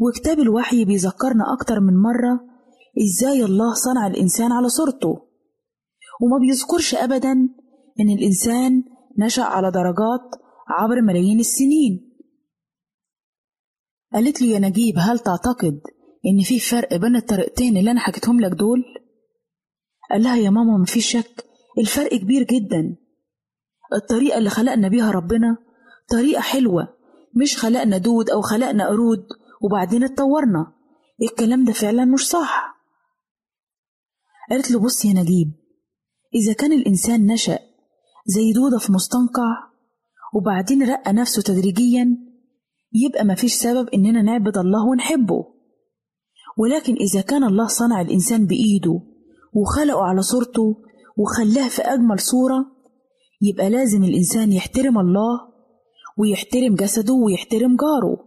وكتاب 0.00 0.38
الوحي 0.38 0.84
بيذكرنا 0.84 1.44
أكتر 1.52 1.80
من 1.80 1.96
مرة 1.96 2.40
إزاي 3.02 3.44
الله 3.44 3.74
صنع 3.74 4.06
الإنسان 4.06 4.52
على 4.52 4.68
صورته. 4.68 5.28
وما 6.22 6.38
بيذكرش 6.40 6.94
أبدا 6.94 7.32
إن 8.00 8.10
الإنسان 8.18 8.84
نشأ 9.18 9.42
على 9.42 9.70
درجات 9.70 10.40
عبر 10.68 11.00
ملايين 11.02 11.40
السنين. 11.40 12.14
قالت 14.12 14.42
له 14.42 14.48
يا 14.48 14.58
نجيب 14.58 14.94
هل 14.98 15.18
تعتقد 15.18 15.80
إن 16.26 16.42
في 16.44 16.60
فرق 16.60 16.96
بين 16.96 17.16
الطريقتين 17.16 17.76
اللي 17.76 17.90
أنا 17.90 18.00
حكيتهم 18.00 18.40
لك 18.40 18.52
دول؟ 18.52 18.84
قال 20.10 20.22
لها 20.22 20.36
يا 20.36 20.50
ماما 20.50 20.78
مفيش 20.78 21.12
شك. 21.12 21.44
الفرق 21.78 22.14
كبير 22.14 22.42
جدا. 22.42 22.96
الطريقة 23.94 24.38
اللي 24.38 24.50
خلقنا 24.50 24.88
بيها 24.88 25.10
ربنا 25.10 25.56
طريقة 26.10 26.40
حلوة. 26.40 26.88
مش 27.36 27.56
خلقنا 27.58 27.98
دود 27.98 28.30
أو 28.30 28.40
خلقنا 28.42 28.88
قرود 28.88 29.26
وبعدين 29.62 30.04
اتطورنا. 30.04 30.72
الكلام 31.22 31.64
ده 31.64 31.72
فعلا 31.72 32.04
مش 32.04 32.20
صح. 32.28 32.74
قالت 34.50 34.70
له 34.70 34.80
بص 34.80 35.04
يا 35.04 35.12
نجيب 35.12 35.52
إذا 36.34 36.52
كان 36.52 36.72
الإنسان 36.72 37.26
نشأ 37.26 37.58
زي 38.26 38.52
دودة 38.52 38.78
في 38.78 38.92
مستنقع 38.92 39.56
وبعدين 40.34 40.82
رقى 40.90 41.12
نفسه 41.12 41.42
تدريجيا 41.42 42.16
يبقى 42.92 43.24
مفيش 43.24 43.54
سبب 43.54 43.88
إننا 43.88 44.22
نعبد 44.22 44.58
الله 44.58 44.86
ونحبه. 44.86 45.54
ولكن 46.58 46.94
إذا 46.94 47.20
كان 47.20 47.44
الله 47.44 47.66
صنع 47.66 48.00
الإنسان 48.00 48.46
بإيده 48.46 49.00
وخلقه 49.54 50.02
على 50.02 50.22
صورته 50.22 50.76
وخلاه 51.16 51.68
في 51.68 51.82
أجمل 51.82 52.20
صورة 52.20 52.66
يبقى 53.40 53.70
لازم 53.70 54.04
الإنسان 54.04 54.52
يحترم 54.52 54.98
الله 54.98 55.40
ويحترم 56.18 56.74
جسده 56.74 57.14
ويحترم 57.14 57.76
جاره. 57.76 58.18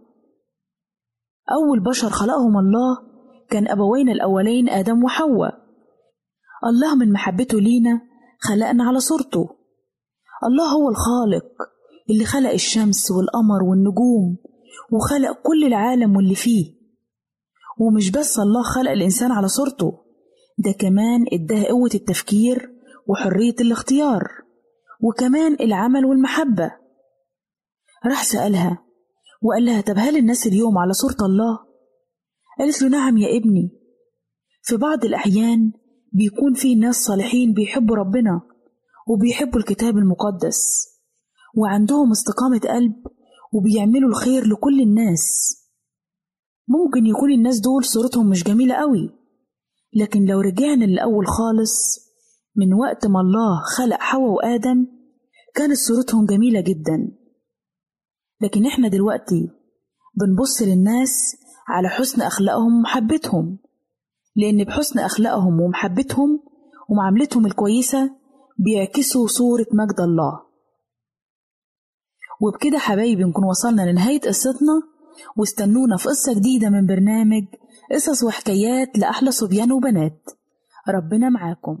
أول 1.52 1.80
بشر 1.80 2.10
خلقهم 2.10 2.58
الله 2.58 2.98
كان 3.50 3.68
أبوين 3.68 4.08
الأولين 4.08 4.68
آدم 4.68 5.04
وحواء. 5.04 5.54
الله 6.66 6.94
من 6.94 7.12
محبته 7.12 7.60
لينا 7.60 8.00
خلقنا 8.40 8.84
على 8.84 9.00
صورته. 9.00 9.48
الله 10.44 10.72
هو 10.72 10.88
الخالق 10.88 11.46
اللي 12.10 12.24
خلق 12.24 12.50
الشمس 12.50 13.10
والقمر 13.10 13.62
والنجوم 13.62 14.36
وخلق 14.92 15.42
كل 15.42 15.64
العالم 15.64 16.16
واللي 16.16 16.34
فيه. 16.34 16.74
ومش 17.80 18.10
بس 18.10 18.38
الله 18.38 18.62
خلق 18.62 18.90
الإنسان 18.90 19.32
على 19.32 19.48
صورته. 19.48 20.07
ده 20.58 20.72
كمان 20.72 21.24
إداه 21.32 21.64
قوة 21.64 21.90
التفكير 21.94 22.70
وحرية 23.08 23.54
الاختيار 23.60 24.22
وكمان 25.00 25.56
العمل 25.60 26.04
والمحبة. 26.04 26.70
راح 28.06 28.24
سألها 28.24 28.84
وقال 29.42 29.64
لها 29.64 29.80
طب 29.80 29.94
هل 29.96 30.16
الناس 30.16 30.46
اليوم 30.46 30.78
على 30.78 30.92
صورة 30.92 31.16
الله؟ 31.26 31.58
قالت 32.58 32.82
له 32.82 32.88
نعم 32.88 33.18
يا 33.18 33.36
ابني. 33.36 33.70
في 34.62 34.76
بعض 34.76 35.04
الأحيان 35.04 35.72
بيكون 36.12 36.54
في 36.54 36.74
ناس 36.74 36.96
صالحين 36.96 37.52
بيحبوا 37.52 37.96
ربنا 37.96 38.40
وبيحبوا 39.08 39.60
الكتاب 39.60 39.96
المقدس 39.98 40.88
وعندهم 41.56 42.10
استقامة 42.10 42.58
قلب 42.58 42.94
وبيعملوا 43.52 44.08
الخير 44.10 44.46
لكل 44.46 44.80
الناس. 44.80 45.54
ممكن 46.68 47.06
يكون 47.06 47.32
الناس 47.32 47.60
دول 47.60 47.84
صورتهم 47.84 48.28
مش 48.30 48.44
جميلة 48.44 48.74
قوي 48.74 49.17
لكن 49.94 50.24
لو 50.24 50.40
رجعنا 50.40 50.84
للأول 50.84 51.26
خالص 51.26 52.08
من 52.56 52.74
وقت 52.74 53.06
ما 53.06 53.20
الله 53.20 53.60
خلق 53.76 53.96
حواء 54.00 54.30
وآدم 54.30 54.86
كانت 55.54 55.76
صورتهم 55.76 56.26
جميلة 56.26 56.60
جدا. 56.60 57.18
لكن 58.40 58.66
إحنا 58.66 58.88
دلوقتي 58.88 59.50
بنبص 60.20 60.62
للناس 60.62 61.36
على 61.68 61.88
حسن 61.88 62.22
أخلاقهم 62.22 62.78
ومحبتهم 62.78 63.58
لأن 64.36 64.64
بحسن 64.64 64.98
أخلاقهم 64.98 65.60
ومحبتهم 65.60 66.40
ومعاملتهم 66.88 67.46
الكويسة 67.46 68.10
بيعكسوا 68.58 69.26
صورة 69.26 69.66
مجد 69.72 70.00
الله. 70.00 70.40
وبكده 72.40 72.78
حبايبي 72.78 73.24
نكون 73.24 73.44
وصلنا 73.44 73.90
لنهاية 73.90 74.20
قصتنا 74.20 74.82
واستنونا 75.36 75.96
في 75.96 76.08
قصة 76.08 76.34
جديدة 76.34 76.70
من 76.70 76.86
برنامج 76.86 77.44
قصص 77.92 78.24
وحكايات 78.24 78.98
لأحلى 78.98 79.30
صبيان 79.30 79.72
وبنات. 79.72 80.30
ربنا 80.88 81.28
معاكم. 81.28 81.78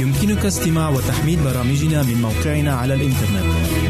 يمكنك 0.00 0.46
استماع 0.46 0.88
وتحميل 0.88 1.38
برامجنا 1.44 2.02
من 2.02 2.22
موقعنا 2.22 2.74
على 2.74 2.94
الإنترنت. 2.94 3.51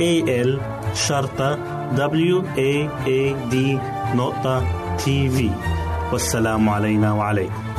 A 0.00 0.12
L 0.28 0.60
شرطة 0.94 1.58
W 1.96 2.42
A 2.56 2.72
A 3.06 3.34
D 3.52 3.54
نقطة 4.16 4.64
تي 4.96 5.28
في 5.28 5.50
والسلام 6.12 6.68
علينا 6.68 7.12
وعليكم. 7.12 7.75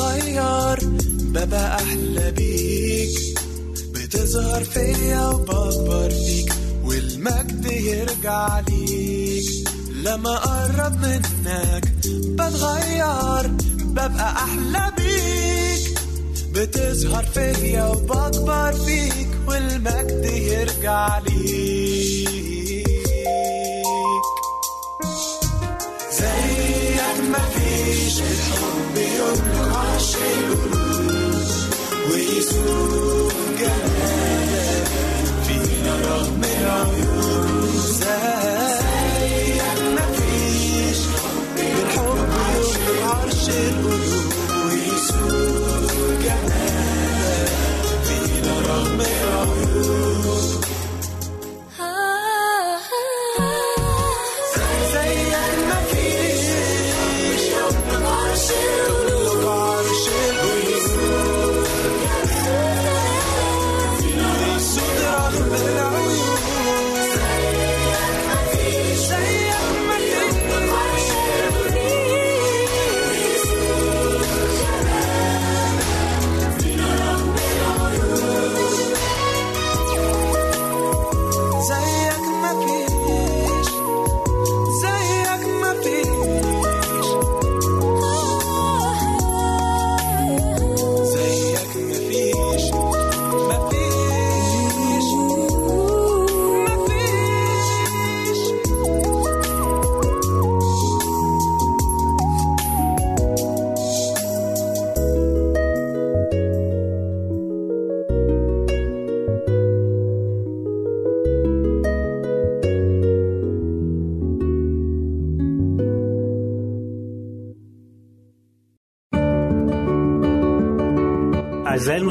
بتغير 0.00 0.78
ببقى 1.20 1.74
أحلى 1.76 2.30
بيك. 2.30 3.38
بتظهر 3.94 4.64
فيا 4.64 5.28
وبكبر 5.28 6.10
فيك 6.10 6.52
والمجد 6.84 7.66
يرجع 7.66 8.60
ليك. 8.68 9.68
لما 10.04 10.36
أقرب 10.36 10.96
منك 11.02 11.92
بتغير 12.34 13.46
ببقى 13.84 14.32
أحلى 14.32 14.92
بيك. 14.96 15.98
بتظهر 16.54 17.24
فيا 17.34 17.84
وبكبر 17.84 18.72
فيك 18.72 19.28
والمجد 19.48 20.24
يرجع 20.24 21.18
ليك. 21.18 21.29
Jésus, 32.30 33.28
gagne, 33.58 34.84
vino 35.48 35.98
los. 35.98 37.09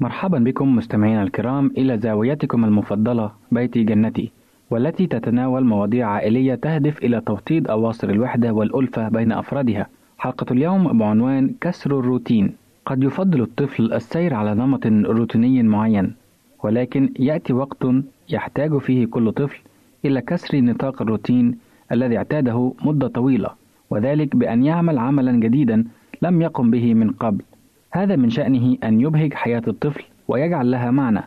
مرحبا 0.00 0.38
بكم 0.38 0.76
مستمعينا 0.76 1.22
الكرام 1.22 1.72
إلى 1.78 1.98
زاويتكم 1.98 2.64
المفضلة 2.64 3.30
بيتي 3.52 3.82
جنتي 3.84 4.30
والتي 4.70 5.06
تتناول 5.06 5.64
مواضيع 5.64 6.08
عائلية 6.08 6.54
تهدف 6.54 6.98
إلى 7.04 7.20
توطيد 7.20 7.68
أواصر 7.68 8.10
الوحدة 8.10 8.52
والألفة 8.52 9.08
بين 9.08 9.32
أفرادها. 9.32 9.86
حلقة 10.18 10.46
اليوم 10.52 10.98
بعنوان 10.98 11.54
كسر 11.60 11.98
الروتين. 11.98 12.52
قد 12.86 13.02
يفضل 13.02 13.40
الطفل 13.40 13.92
السير 13.92 14.34
على 14.34 14.54
نمط 14.54 14.86
روتيني 14.86 15.62
معين 15.62 16.14
ولكن 16.62 17.12
يأتي 17.18 17.52
وقت 17.52 17.86
يحتاج 18.28 18.78
فيه 18.78 19.06
كل 19.06 19.32
طفل 19.32 19.60
إلى 20.04 20.20
كسر 20.20 20.60
نطاق 20.60 21.02
الروتين 21.02 21.58
الذي 21.92 22.16
اعتاده 22.16 22.72
مدة 22.84 23.08
طويلة 23.08 23.48
وذلك 23.90 24.36
بأن 24.36 24.64
يعمل 24.64 24.98
عملا 24.98 25.32
جديدا 25.32 25.84
لم 26.22 26.42
يقم 26.42 26.70
به 26.70 26.94
من 26.94 27.10
قبل. 27.10 27.44
هذا 27.92 28.16
من 28.16 28.30
شأنه 28.30 28.76
أن 28.84 29.00
يبهج 29.00 29.34
حياة 29.34 29.62
الطفل 29.68 30.04
ويجعل 30.28 30.70
لها 30.70 30.90
معنى. 30.90 31.22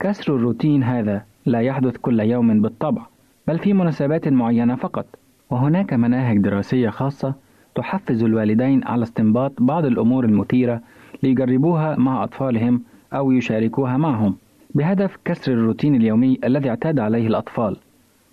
كسر 0.00 0.36
الروتين 0.36 0.82
هذا 0.82 1.24
لا 1.46 1.60
يحدث 1.60 1.96
كل 1.96 2.20
يوم 2.20 2.62
بالطبع، 2.62 3.02
بل 3.48 3.58
في 3.58 3.72
مناسبات 3.72 4.28
معينة 4.28 4.76
فقط. 4.76 5.06
وهناك 5.50 5.92
مناهج 5.92 6.38
دراسية 6.38 6.90
خاصة 6.90 7.34
تحفز 7.74 8.22
الوالدين 8.22 8.84
على 8.84 9.02
استنباط 9.02 9.52
بعض 9.58 9.84
الأمور 9.84 10.24
المثيرة 10.24 10.80
ليجربوها 11.22 11.96
مع 11.96 12.24
أطفالهم 12.24 12.82
أو 13.12 13.32
يشاركوها 13.32 13.96
معهم، 13.96 14.36
بهدف 14.74 15.18
كسر 15.24 15.52
الروتين 15.52 15.94
اليومي 15.94 16.38
الذي 16.44 16.68
اعتاد 16.70 16.98
عليه 16.98 17.26
الأطفال، 17.26 17.76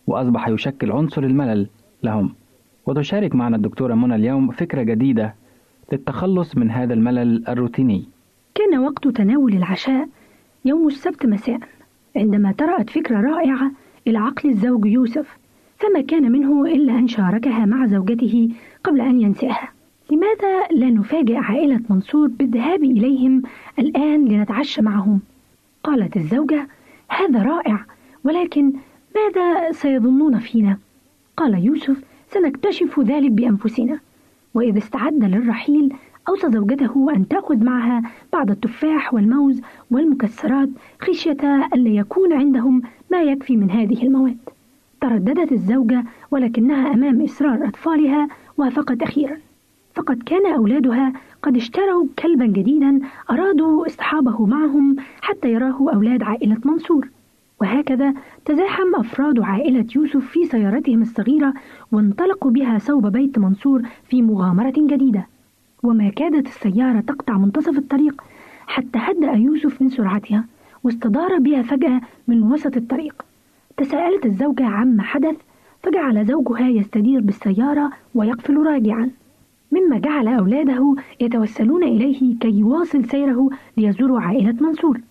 وأصبح 0.08 0.48
يشكل 0.48 0.92
عنصر 0.92 1.24
الملل 1.24 1.68
لهم. 2.04 2.34
وتشارك 2.86 3.36
معنا 3.36 3.56
الدكتورة 3.56 3.94
منى 3.94 4.16
اليوم 4.16 4.52
فكرة 4.52 4.82
جديدة 4.82 5.36
للتخلص 5.94 6.58
من 6.58 6.72
هذا 6.72 6.94
الملل 6.94 7.48
الروتيني 7.48 8.06
كان 8.56 8.80
وقت 8.80 9.08
تناول 9.08 9.54
العشاء 9.54 10.10
يوم 10.66 10.88
السبت 10.88 11.26
مساء 11.26 11.60
عندما 12.16 12.52
طرأت 12.58 12.90
فكرة 12.90 13.22
رائعة 13.22 13.72
إلى 14.08 14.18
عقل 14.18 14.50
الزوج 14.50 14.86
يوسف 14.86 15.38
فما 15.78 16.02
كان 16.02 16.32
منه 16.32 16.66
إلا 16.66 16.94
أن 17.00 17.08
شاركها 17.08 17.66
مع 17.66 17.86
زوجته 17.86 18.50
قبل 18.84 19.02
أن 19.02 19.22
ينساها 19.22 19.70
لماذا 20.12 20.68
لا 20.72 20.90
نفاجئ 20.90 21.36
عائلة 21.36 21.80
منصور 21.90 22.28
بالذهاب 22.28 22.84
إليهم 22.84 23.42
الآن 23.80 24.26
لنتعشى 24.26 24.82
معهم؟ 24.82 25.20
قالت 25.84 26.18
الزوجة 26.18 26.68
هذا 27.10 27.44
رائع 27.44 27.86
ولكن 28.24 28.74
ماذا 29.16 29.72
سيظنون 29.72 30.40
فينا؟ 30.40 30.78
قال 31.38 31.66
يوسف 31.66 32.04
سنكتشف 32.30 33.00
ذلك 33.00 33.32
بأنفسنا 33.32 34.00
وإذا 34.54 34.78
استعد 34.78 35.24
للرحيل 35.24 35.94
أوصى 36.30 36.52
زوجته 36.52 37.08
أن 37.16 37.28
تأخذ 37.28 37.64
معها 37.64 38.02
بعض 38.34 38.52
التفاح 38.52 39.14
والموز 39.14 39.62
والمكسرات 39.92 40.70
خشية 41.02 41.68
ألا 41.74 41.90
يكون 41.90 42.34
عندهم 42.34 42.82
ما 43.12 43.22
يكفي 43.22 43.58
من 43.58 43.72
هذه 43.72 44.04
المواد. 44.04 44.38
ترددت 45.02 45.52
الزوجة 45.52 46.04
ولكنها 46.32 46.94
أمام 46.94 47.22
إصرار 47.24 47.68
أطفالها 47.68 48.28
وافقت 48.58 49.02
أخيرا. 49.02 49.38
فقد 49.96 50.24
كان 50.24 50.54
أولادها 50.54 51.14
قد 51.44 51.58
اشتروا 51.58 52.08
كلبا 52.20 52.46
جديدا 52.46 53.00
أرادوا 53.32 53.88
اصطحابه 53.88 54.46
معهم 54.46 54.96
حتى 55.22 55.52
يراه 55.52 55.94
أولاد 55.94 56.24
عائلة 56.24 56.58
منصور. 56.66 57.10
وهكذا 57.64 58.14
تزاحم 58.46 58.96
أفراد 58.96 59.40
عائلة 59.40 59.86
يوسف 59.96 60.26
في 60.26 60.46
سيارتهم 60.46 61.02
الصغيرة 61.02 61.54
وانطلقوا 61.92 62.52
بها 62.52 62.78
صوب 62.78 63.08
بيت 63.08 63.40
منصور 63.40 63.82
في 64.10 64.22
مغامرة 64.22 64.74
جديدة. 64.78 65.28
وما 65.84 66.10
كادت 66.10 66.48
السيارة 66.48 67.00
تقطع 67.00 67.38
منتصف 67.38 67.78
الطريق 67.78 68.24
حتى 68.68 69.00
هدأ 69.00 69.32
يوسف 69.32 69.82
من 69.82 69.90
سرعتها 69.90 70.46
واستدار 70.84 71.38
بها 71.38 71.62
فجأة 71.62 72.02
من 72.28 72.44
وسط 72.44 72.78
الطريق. 72.78 73.26
تساءلت 73.78 74.26
الزوجة 74.26 74.66
عما 74.66 75.04
حدث 75.04 75.36
فجعل 75.84 76.26
زوجها 76.26 76.70
يستدير 76.70 77.22
بالسيارة 77.22 77.92
ويقفل 78.16 78.58
راجعا. 78.58 79.10
مما 79.72 80.00
جعل 80.00 80.28
أولاده 80.28 80.96
يتوسلون 81.20 81.84
إليه 81.84 82.40
كي 82.40 82.50
يواصل 82.50 83.06
سيره 83.06 83.50
ليزوروا 83.78 84.20
عائلة 84.20 84.56
منصور. 84.62 85.02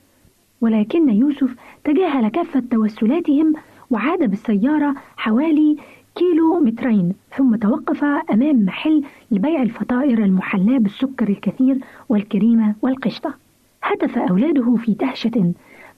ولكن 0.63 1.09
يوسف 1.09 1.55
تجاهل 1.85 2.29
كافة 2.29 2.63
توسلاتهم 2.71 3.53
وعاد 3.91 4.31
بالسيارة 4.31 4.95
حوالي 5.17 5.77
كيلو 6.15 6.61
مترين 6.61 7.15
ثم 7.37 7.57
توقف 7.57 8.05
أمام 8.05 8.65
محل 8.65 9.05
لبيع 9.31 9.63
الفطائر 9.63 10.25
المحلاة 10.25 10.79
بالسكر 10.79 11.29
الكثير 11.29 11.79
والكريمة 12.09 12.75
والقشطة 12.83 13.35
هتف 13.83 14.19
أولاده 14.19 14.77
في 14.77 14.95
دهشة 14.95 15.53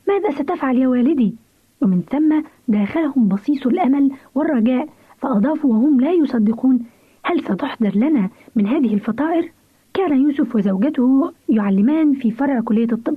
ماذا 0.09 0.31
ستفعل 0.31 0.79
يا 0.79 0.89
والدي؟ 0.89 1.35
ومن 1.83 2.03
ثم 2.03 2.43
داخلهم 2.69 3.29
بصيص 3.29 3.67
الأمل 3.67 4.11
والرجاء 4.35 4.89
فأضافوا 5.19 5.71
وهم 5.71 6.01
لا 6.01 6.12
يصدقون 6.12 6.79
هل 7.25 7.41
ستحضر 7.41 7.97
لنا 7.97 8.31
من 8.57 8.67
هذه 8.67 8.95
الفطائر؟ 8.95 9.51
كان 9.95 10.21
يوسف 10.21 10.57
وزوجته 10.57 11.33
يعلمان 11.49 12.12
في 12.12 12.31
فرع 12.31 12.61
كلية 12.61 12.93
الطب 12.93 13.17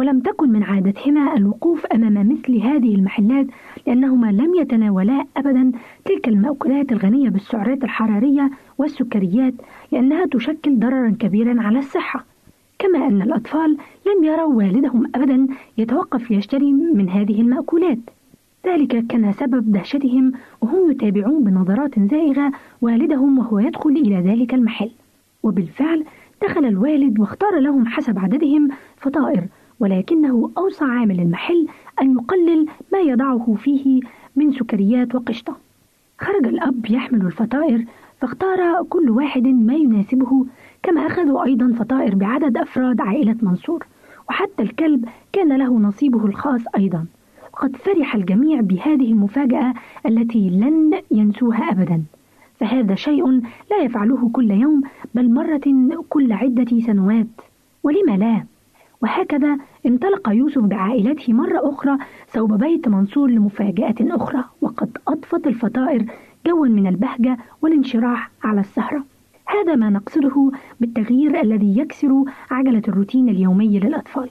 ولم 0.00 0.20
تكن 0.20 0.50
من 0.50 0.62
عادتهما 0.62 1.36
الوقوف 1.36 1.86
أمام 1.86 2.28
مثل 2.32 2.56
هذه 2.56 2.94
المحلات 2.94 3.46
لأنهما 3.86 4.32
لم 4.32 4.54
يتناولا 4.54 5.24
أبدا 5.36 5.72
تلك 6.04 6.28
المأكولات 6.28 6.92
الغنية 6.92 7.28
بالسعرات 7.28 7.84
الحرارية 7.84 8.50
والسكريات 8.78 9.54
لأنها 9.92 10.26
تشكل 10.26 10.78
ضررا 10.78 11.16
كبيرا 11.20 11.62
على 11.62 11.78
الصحة. 11.78 12.24
كما 12.78 13.06
أن 13.06 13.22
الأطفال 13.22 13.76
لم 14.06 14.24
يروا 14.24 14.54
والدهم 14.54 15.10
أبدا 15.14 15.46
يتوقف 15.78 16.30
ليشتري 16.30 16.72
من 16.72 17.08
هذه 17.08 17.40
المأكولات. 17.40 17.98
ذلك 18.66 19.06
كان 19.06 19.32
سبب 19.32 19.72
دهشتهم 19.72 20.32
وهم 20.60 20.90
يتابعون 20.90 21.44
بنظرات 21.44 21.98
زائغة 21.98 22.52
والدهم 22.82 23.38
وهو 23.38 23.58
يدخل 23.58 23.90
إلى 23.90 24.16
ذلك 24.16 24.54
المحل. 24.54 24.90
وبالفعل 25.42 26.04
دخل 26.42 26.64
الوالد 26.64 27.20
واختار 27.20 27.58
لهم 27.58 27.86
حسب 27.86 28.18
عددهم 28.18 28.68
فطائر 28.96 29.46
ولكنه 29.80 30.50
أوصى 30.58 30.84
عامل 30.84 31.20
المحل 31.20 31.68
أن 32.02 32.12
يقلل 32.12 32.66
ما 32.92 32.98
يضعه 32.98 33.56
فيه 33.58 34.00
من 34.36 34.52
سكريات 34.52 35.14
وقشطة. 35.14 35.56
خرج 36.18 36.46
الأب 36.46 36.86
يحمل 36.90 37.26
الفطائر 37.26 37.84
فاختار 38.20 38.82
كل 38.88 39.10
واحد 39.10 39.46
ما 39.46 39.74
يناسبه 39.74 40.46
كما 40.82 41.06
أخذوا 41.06 41.44
أيضا 41.44 41.72
فطائر 41.78 42.14
بعدد 42.14 42.56
أفراد 42.56 43.00
عائلة 43.00 43.36
منصور. 43.42 43.86
وحتى 44.28 44.62
الكلب 44.62 45.04
كان 45.32 45.56
له 45.56 45.78
نصيبه 45.78 46.26
الخاص 46.26 46.60
أيضا. 46.76 47.06
وقد 47.52 47.76
فرح 47.76 48.14
الجميع 48.14 48.60
بهذه 48.60 49.12
المفاجأة 49.12 49.74
التي 50.06 50.50
لن 50.50 51.00
ينسوها 51.10 51.70
أبدا. 51.70 52.02
فهذا 52.60 52.94
شيء 52.94 53.30
لا 53.70 53.78
يفعله 53.82 54.30
كل 54.32 54.50
يوم 54.50 54.82
بل 55.14 55.34
مرة 55.34 55.60
كل 56.08 56.32
عدة 56.32 56.80
سنوات. 56.80 57.26
ولم 57.82 58.16
لا؟ 58.16 58.44
وهكذا 59.02 59.58
انطلق 59.86 60.28
يوسف 60.28 60.62
بعائلته 60.62 61.32
مرة 61.32 61.70
أخرى 61.70 61.98
صوب 62.28 62.52
بيت 62.54 62.88
منصور 62.88 63.30
لمفاجأة 63.30 63.94
أخرى 64.00 64.44
وقد 64.60 64.98
أضفت 65.08 65.46
الفطائر 65.46 66.04
جوا 66.46 66.66
من 66.66 66.86
البهجة 66.86 67.38
والانشراح 67.62 68.30
على 68.44 68.60
السهرة. 68.60 69.04
هذا 69.46 69.74
ما 69.74 69.90
نقصده 69.90 70.50
بالتغيير 70.80 71.40
الذي 71.40 71.78
يكسر 71.78 72.24
عجلة 72.50 72.82
الروتين 72.88 73.28
اليومي 73.28 73.78
للأطفال. 73.78 74.30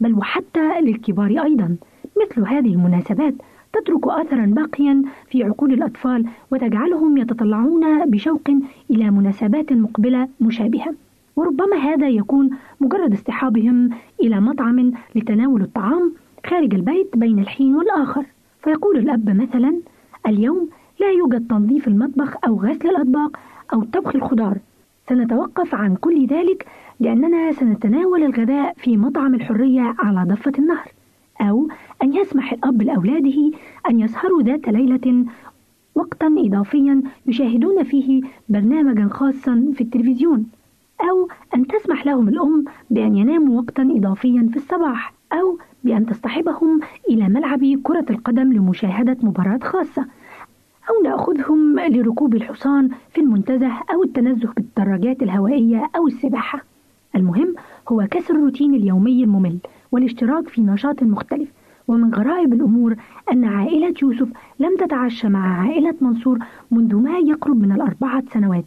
بل 0.00 0.14
وحتى 0.14 0.80
للكبار 0.80 1.30
أيضا. 1.44 1.76
مثل 2.22 2.46
هذه 2.48 2.72
المناسبات 2.72 3.34
تترك 3.72 4.08
أثرا 4.08 4.46
باقيا 4.46 5.02
في 5.30 5.44
عقول 5.44 5.72
الأطفال 5.72 6.26
وتجعلهم 6.52 7.18
يتطلعون 7.18 8.10
بشوق 8.10 8.50
إلى 8.90 9.10
مناسبات 9.10 9.72
مقبلة 9.72 10.28
مشابهة. 10.40 10.94
وربما 11.36 11.76
هذا 11.76 12.08
يكون 12.08 12.50
مجرد 12.80 13.12
اصطحابهم 13.12 13.90
إلى 14.20 14.40
مطعم 14.40 14.92
لتناول 15.14 15.62
الطعام 15.62 16.12
خارج 16.46 16.74
البيت 16.74 17.16
بين 17.16 17.38
الحين 17.38 17.74
والآخر. 17.74 18.26
فيقول 18.62 18.98
الأب 18.98 19.30
مثلا 19.30 19.80
اليوم 20.26 20.68
لا 21.00 21.10
يوجد 21.10 21.46
تنظيف 21.48 21.88
المطبخ 21.88 22.36
أو 22.46 22.60
غسل 22.60 22.88
الأطباق 22.88 23.36
أو 23.72 23.84
طبخ 23.84 24.16
الخضار. 24.16 24.58
سنتوقف 25.08 25.74
عن 25.74 25.96
كل 25.96 26.26
ذلك 26.26 26.66
لأننا 27.00 27.52
سنتناول 27.52 28.22
الغداء 28.22 28.74
في 28.76 28.96
مطعم 28.96 29.34
الحرية 29.34 29.94
على 29.98 30.24
ضفة 30.28 30.52
النهر. 30.58 30.88
أو 31.40 31.68
أن 32.02 32.14
يسمح 32.14 32.52
الأب 32.52 32.82
لأولاده 32.82 33.50
أن 33.90 34.00
يسهروا 34.00 34.42
ذات 34.42 34.68
ليلة 34.68 35.24
وقتا 35.94 36.34
إضافيا 36.38 37.02
يشاهدون 37.26 37.82
فيه 37.82 38.22
برنامجا 38.48 39.08
خاصا 39.08 39.72
في 39.74 39.80
التلفزيون. 39.80 40.46
أو 41.00 41.28
أن 41.54 41.66
تسمح 41.66 42.06
لهم 42.06 42.28
الأم 42.28 42.64
بأن 42.90 43.16
يناموا 43.16 43.60
وقتا 43.60 43.82
إضافيا 43.82 44.48
في 44.52 44.56
الصباح 44.56 45.12
أو 45.32 45.58
بأن 45.84 46.06
تصطحبهم 46.06 46.80
إلى 47.08 47.28
ملعب 47.28 47.80
كرة 47.82 48.04
القدم 48.10 48.52
لمشاهدة 48.52 49.16
مباراة 49.22 49.58
خاصة 49.62 50.06
أو 50.90 51.02
نأخذهم 51.04 51.78
لركوب 51.80 52.34
الحصان 52.34 52.90
في 53.14 53.20
المنتزه 53.20 53.72
أو 53.94 54.02
التنزه 54.02 54.52
بالدراجات 54.56 55.22
الهوائية 55.22 55.90
أو 55.96 56.06
السباحة. 56.06 56.64
المهم 57.16 57.54
هو 57.88 58.06
كسر 58.10 58.34
الروتين 58.34 58.74
اليومي 58.74 59.24
الممل 59.24 59.58
والاشتراك 59.92 60.48
في 60.48 60.60
نشاط 60.60 61.02
مختلف. 61.02 61.48
ومن 61.88 62.14
غرائب 62.14 62.52
الأمور 62.52 62.96
أن 63.32 63.44
عائلة 63.44 63.94
يوسف 64.02 64.28
لم 64.60 64.76
تتعشى 64.76 65.28
مع 65.28 65.60
عائلة 65.60 65.94
منصور 66.00 66.38
منذ 66.70 66.96
ما 66.96 67.18
يقرب 67.18 67.60
من 67.60 67.72
الأربعة 67.72 68.22
سنوات. 68.34 68.64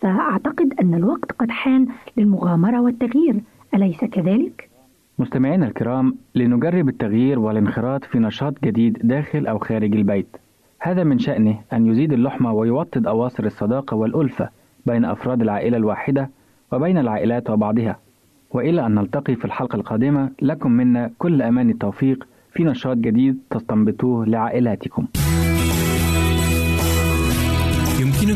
فأعتقد 0.00 0.74
أن 0.80 0.94
الوقت 0.94 1.32
قد 1.32 1.50
حان 1.50 1.86
للمغامرة 2.16 2.80
والتغيير. 2.80 3.40
أليس 3.74 4.04
كذلك؟ 4.04 4.70
مستمعينا 5.18 5.66
الكرام 5.66 6.14
لنجرب 6.34 6.88
التغيير 6.88 7.38
والانخراط 7.38 8.04
في 8.04 8.18
نشاط 8.18 8.54
جديد 8.64 8.98
داخل 9.02 9.46
أو 9.46 9.58
خارج 9.58 9.96
البيت. 9.96 10.36
هذا 10.80 11.04
من 11.04 11.18
شأنه 11.18 11.60
أن 11.72 11.86
يزيد 11.86 12.12
اللحمة 12.12 12.52
ويوطد 12.52 13.06
أواصر 13.06 13.44
الصداقة 13.44 13.96
والألفة 13.96 14.48
بين 14.86 15.04
أفراد 15.04 15.42
العائلة 15.42 15.76
الواحدة 15.76 16.30
وبين 16.72 16.98
العائلات 16.98 17.50
وبعضها. 17.50 17.96
وإلى 18.50 18.86
أن 18.86 18.94
نلتقي 18.94 19.34
في 19.34 19.44
الحلقة 19.44 19.76
القادمة 19.76 20.30
لكم 20.42 20.72
منا 20.72 21.10
كل 21.18 21.42
أمان 21.42 21.70
التوفيق 21.70 22.28
في 22.52 22.64
نشاط 22.64 22.96
جديد 22.96 23.38
تستنبطوه 23.50 24.26
لعائلاتكم. 24.26 25.06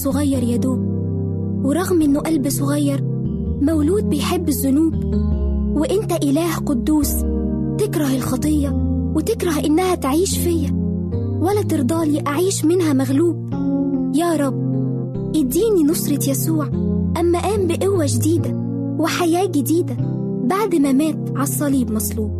صغير 0.00 0.42
يا 0.42 0.56
دوب 0.56 0.80
ورغم 1.64 2.02
إنه 2.02 2.20
قلب 2.20 2.48
صغير 2.48 3.04
مولود 3.62 4.10
بيحب 4.10 4.48
الذنوب. 4.48 4.94
وإنت 5.76 6.12
إله 6.12 6.56
قدوس 6.56 7.14
تكره 7.78 8.16
الخطية 8.16 8.68
وتكره 9.14 9.64
إنها 9.64 9.94
تعيش 9.94 10.38
فيا. 10.38 10.70
ولا 11.40 11.62
ترضالي 11.62 12.22
أعيش 12.26 12.64
منها 12.64 12.92
مغلوب. 12.92 13.50
يا 14.14 14.36
رب 14.36 14.70
إديني 15.36 15.84
نصرة 15.84 16.30
يسوع. 16.30 16.66
أما 17.20 17.38
قام 17.38 17.66
بقوة 17.66 18.06
جديدة 18.08 18.50
وحياة 18.98 19.46
جديدة 19.46 19.96
بعد 20.44 20.74
ما 20.74 20.92
مات 20.92 21.30
على 21.36 21.42
الصليب 21.42 21.92
مصلوب. 21.92 22.39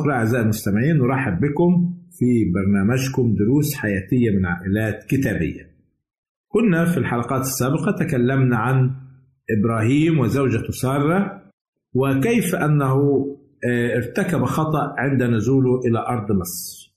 أخرى 0.00 0.12
أعزائي 0.12 0.42
المستمعين 0.42 0.96
نرحب 0.98 1.40
بكم 1.40 1.94
في 2.18 2.52
برنامجكم 2.54 3.34
دروس 3.34 3.74
حياتية 3.74 4.30
من 4.30 4.46
عائلات 4.46 5.04
كتابية. 5.04 5.70
كنا 6.48 6.84
في 6.84 6.98
الحلقات 6.98 7.40
السابقة 7.40 7.92
تكلمنا 7.92 8.56
عن 8.56 8.90
إبراهيم 9.58 10.18
وزوجته 10.18 10.70
سارة 10.70 11.42
وكيف 11.94 12.54
أنه 12.54 13.26
ارتكب 13.96 14.44
خطأ 14.44 14.94
عند 14.98 15.22
نزوله 15.22 15.80
إلى 15.86 15.98
أرض 15.98 16.32
مصر. 16.32 16.96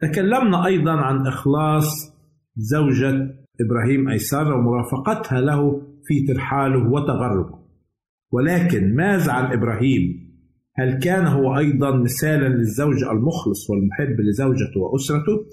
تكلمنا 0.00 0.66
أيضا 0.66 0.92
عن 0.92 1.26
إخلاص 1.26 2.16
زوجة 2.56 3.34
إبراهيم 3.60 4.08
أي 4.08 4.18
سارة 4.18 4.56
ومرافقتها 4.56 5.40
له 5.40 5.82
في 6.04 6.26
ترحاله 6.26 6.90
وتغربه. 6.90 7.60
ولكن 8.32 8.96
ماذا 8.96 9.32
عن 9.32 9.52
إبراهيم؟ 9.52 10.29
هل 10.74 10.98
كان 10.98 11.26
هو 11.26 11.58
أيضا 11.58 11.96
مثالا 11.96 12.48
للزوج 12.48 13.04
المخلص 13.04 13.70
والمحب 13.70 14.20
لزوجته 14.20 14.80
وأسرته؟ 14.80 15.46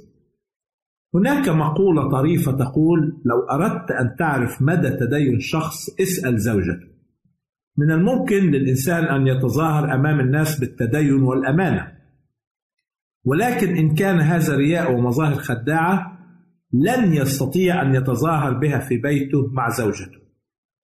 هناك 1.16 1.50
مقولة 1.50 2.10
طريفة 2.10 2.52
تقول 2.52 3.22
لو 3.26 3.44
أردت 3.52 3.92
أن 3.92 4.16
تعرف 4.20 4.62
مدى 4.62 4.90
تدين 4.90 5.40
شخص 5.40 5.90
اسأل 6.02 6.40
زوجته. 6.40 6.88
من 7.78 7.92
الممكن 7.92 8.52
للإنسان 8.52 9.04
أن 9.04 9.28
يتظاهر 9.28 9.94
أمام 9.94 10.20
الناس 10.20 10.60
بالتدين 10.60 11.22
والأمانة. 11.22 11.98
ولكن 13.26 13.78
إن 13.78 13.96
كان 13.96 14.20
هذا 14.20 14.56
رياء 14.56 14.94
ومظاهر 14.94 15.36
خداعة 15.36 16.18
لن 16.74 17.14
يستطيع 17.14 17.82
أن 17.82 17.96
يتظاهر 17.96 18.54
بها 18.54 18.80
في 18.80 18.98
بيته 18.98 19.48
مع 19.52 19.70
زوجته 19.70 20.18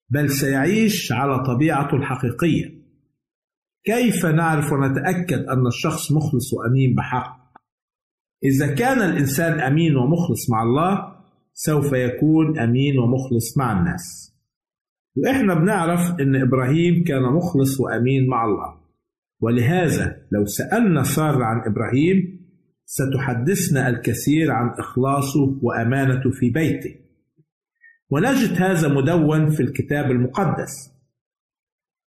بل 0.09 0.29
سيعيش 0.29 1.11
على 1.11 1.43
طبيعته 1.43 1.95
الحقيقية. 1.95 2.82
كيف 3.85 4.25
نعرف 4.25 4.71
ونتأكد 4.73 5.39
أن 5.39 5.67
الشخص 5.67 6.11
مخلص 6.11 6.53
وأمين 6.53 6.95
بحق؟ 6.95 7.43
إذا 8.43 8.75
كان 8.75 9.01
الإنسان 9.01 9.59
أمين 9.59 9.95
ومخلص 9.95 10.49
مع 10.49 10.63
الله 10.63 11.15
سوف 11.53 11.93
يكون 11.93 12.59
أمين 12.59 12.99
ومخلص 12.99 13.57
مع 13.57 13.79
الناس. 13.79 14.33
وإحنا 15.17 15.53
بنعرف 15.53 16.19
أن 16.19 16.35
إبراهيم 16.35 17.03
كان 17.03 17.21
مخلص 17.21 17.79
وأمين 17.79 18.27
مع 18.27 18.45
الله. 18.45 18.83
ولهذا 19.39 20.17
لو 20.31 20.45
سألنا 20.45 21.03
سارة 21.03 21.45
عن 21.45 21.71
إبراهيم 21.71 22.39
ستحدثنا 22.85 23.89
الكثير 23.89 24.51
عن 24.51 24.69
إخلاصه 24.79 25.59
وأمانته 25.61 26.31
في 26.31 26.49
بيته. 26.49 26.95
ونجد 28.09 28.61
هذا 28.61 28.87
مدون 28.87 29.49
في 29.49 29.63
الكتاب 29.63 30.11
المقدس. 30.11 30.92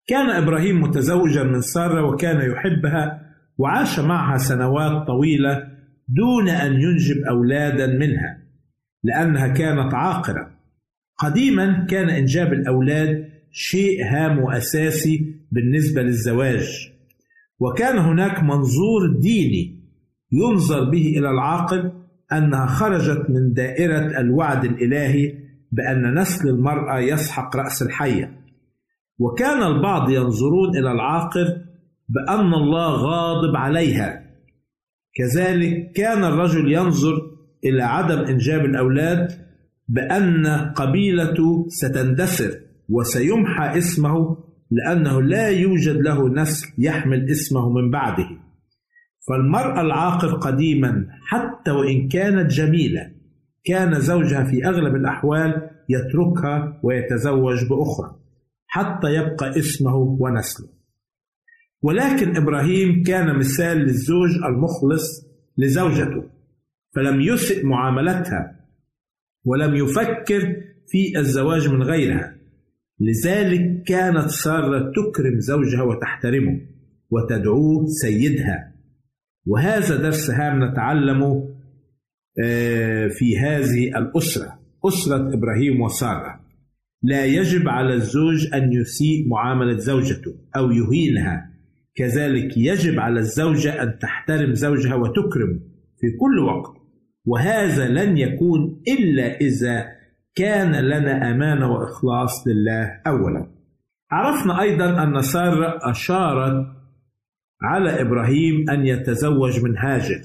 كان 0.06 0.30
إبراهيم 0.30 0.80
متزوجا 0.80 1.42
من 1.42 1.60
سارة 1.60 2.02
وكان 2.06 2.50
يحبها 2.50 3.22
وعاش 3.58 3.98
معها 3.98 4.38
سنوات 4.38 5.06
طويلة 5.06 5.68
دون 6.08 6.48
أن 6.48 6.72
ينجب 6.72 7.24
أولادا 7.28 7.86
منها 7.86 8.38
لأنها 9.04 9.48
كانت 9.48 9.94
عاقرة. 9.94 10.50
قديما 11.18 11.86
كان 11.90 12.08
إنجاب 12.08 12.52
الأولاد 12.52 13.28
شيء 13.52 14.04
هام 14.04 14.38
وأساسي 14.38 15.34
بالنسبة 15.52 16.02
للزواج. 16.02 16.92
وكان 17.58 17.98
هناك 17.98 18.42
منظور 18.42 19.16
ديني 19.20 19.76
ينظر 20.32 20.90
به 20.90 21.14
إلى 21.18 21.30
العاقل 21.30 21.92
أنها 22.32 22.66
خرجت 22.66 23.30
من 23.30 23.52
دائرة 23.52 24.20
الوعد 24.20 24.64
الإلهي 24.64 25.34
بأن 25.72 26.14
نسل 26.18 26.48
المرأة 26.48 26.98
يسحق 26.98 27.56
رأس 27.56 27.82
الحية. 27.82 28.45
وكان 29.18 29.62
البعض 29.62 30.10
ينظرون 30.10 30.76
إلى 30.76 30.92
العاقر 30.92 31.46
بأن 32.08 32.54
الله 32.54 32.90
غاضب 32.90 33.56
عليها. 33.56 34.22
كذلك 35.14 35.92
كان 35.92 36.24
الرجل 36.24 36.72
ينظر 36.72 37.14
إلى 37.64 37.82
عدم 37.82 38.18
إنجاب 38.18 38.64
الأولاد 38.64 39.28
بأن 39.88 40.46
قبيلته 40.76 41.66
ستندثر 41.68 42.50
وسيمحى 42.88 43.78
اسمه 43.78 44.36
لأنه 44.70 45.22
لا 45.22 45.48
يوجد 45.48 45.96
له 45.96 46.28
نسل 46.28 46.68
يحمل 46.78 47.30
اسمه 47.30 47.72
من 47.72 47.90
بعده. 47.90 48.28
فالمرأة 49.28 49.80
العاقر 49.80 50.34
قديما 50.34 51.06
حتى 51.26 51.70
وإن 51.70 52.08
كانت 52.08 52.50
جميلة 52.50 53.10
كان 53.64 54.00
زوجها 54.00 54.44
في 54.44 54.66
أغلب 54.66 54.94
الأحوال 54.94 55.70
يتركها 55.88 56.80
ويتزوج 56.82 57.64
بأخرى. 57.68 58.25
حتى 58.76 59.14
يبقى 59.14 59.58
اسمه 59.58 59.96
ونسله. 59.96 60.68
ولكن 61.82 62.36
إبراهيم 62.36 63.02
كان 63.02 63.38
مثال 63.38 63.78
للزوج 63.78 64.30
المخلص 64.48 65.26
لزوجته 65.58 66.24
فلم 66.96 67.20
يسئ 67.20 67.66
معاملتها 67.66 68.60
ولم 69.44 69.74
يفكر 69.74 70.62
في 70.86 71.18
الزواج 71.18 71.68
من 71.68 71.82
غيرها. 71.82 72.36
لذلك 73.00 73.82
كانت 73.86 74.28
سارة 74.28 74.92
تكرم 74.92 75.40
زوجها 75.40 75.82
وتحترمه 75.82 76.60
وتدعوه 77.10 77.86
سيدها. 77.86 78.72
وهذا 79.46 79.96
درس 79.96 80.30
هام 80.30 80.64
نتعلمه 80.64 81.56
في 83.10 83.38
هذه 83.38 83.98
الأسرة 83.98 84.58
أسرة 84.84 85.34
إبراهيم 85.34 85.80
وسارة. 85.80 86.45
لا 87.02 87.24
يجب 87.24 87.68
على 87.68 87.94
الزوج 87.94 88.54
أن 88.54 88.72
يسيء 88.72 89.28
معاملة 89.28 89.76
زوجته 89.76 90.34
أو 90.56 90.70
يهينها. 90.70 91.50
كذلك 91.96 92.56
يجب 92.56 93.00
على 93.00 93.20
الزوجة 93.20 93.82
أن 93.82 93.98
تحترم 93.98 94.54
زوجها 94.54 94.94
وتكرمه 94.94 95.60
في 96.00 96.06
كل 96.20 96.38
وقت. 96.38 96.76
وهذا 97.24 97.88
لن 97.88 98.18
يكون 98.18 98.82
إلا 98.88 99.40
إذا 99.40 99.86
كان 100.34 100.72
لنا 100.72 101.30
امانه 101.30 101.72
وإخلاص 101.72 102.48
لله 102.48 103.00
اولا. 103.06 103.50
عرفنا 104.10 104.60
أيضا 104.60 105.02
أن 105.02 105.22
سارة 105.22 105.90
أشارت 105.90 106.66
على 107.62 108.00
إبراهيم 108.00 108.70
أن 108.70 108.86
يتزوج 108.86 109.64
من 109.64 109.78
هاجر 109.78 110.20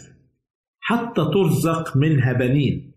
حتى 0.80 1.22
ترزق 1.34 1.98
منها 1.98 2.34
بنين. 2.34 2.91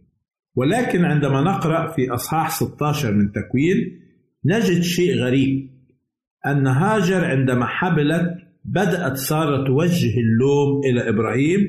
ولكن 0.56 1.04
عندما 1.04 1.40
نقرأ 1.40 1.92
في 1.92 2.10
أصحاح 2.10 2.50
16 2.50 3.12
من 3.12 3.32
تكوين 3.32 4.00
نجد 4.44 4.82
شيء 4.82 5.18
غريب. 5.18 5.70
أن 6.46 6.66
هاجر 6.66 7.24
عندما 7.24 7.66
حبلت 7.66 8.34
بدأت 8.64 9.16
سارة 9.16 9.66
توجه 9.66 10.12
اللوم 10.18 10.80
إلى 10.84 11.08
إبراهيم 11.08 11.60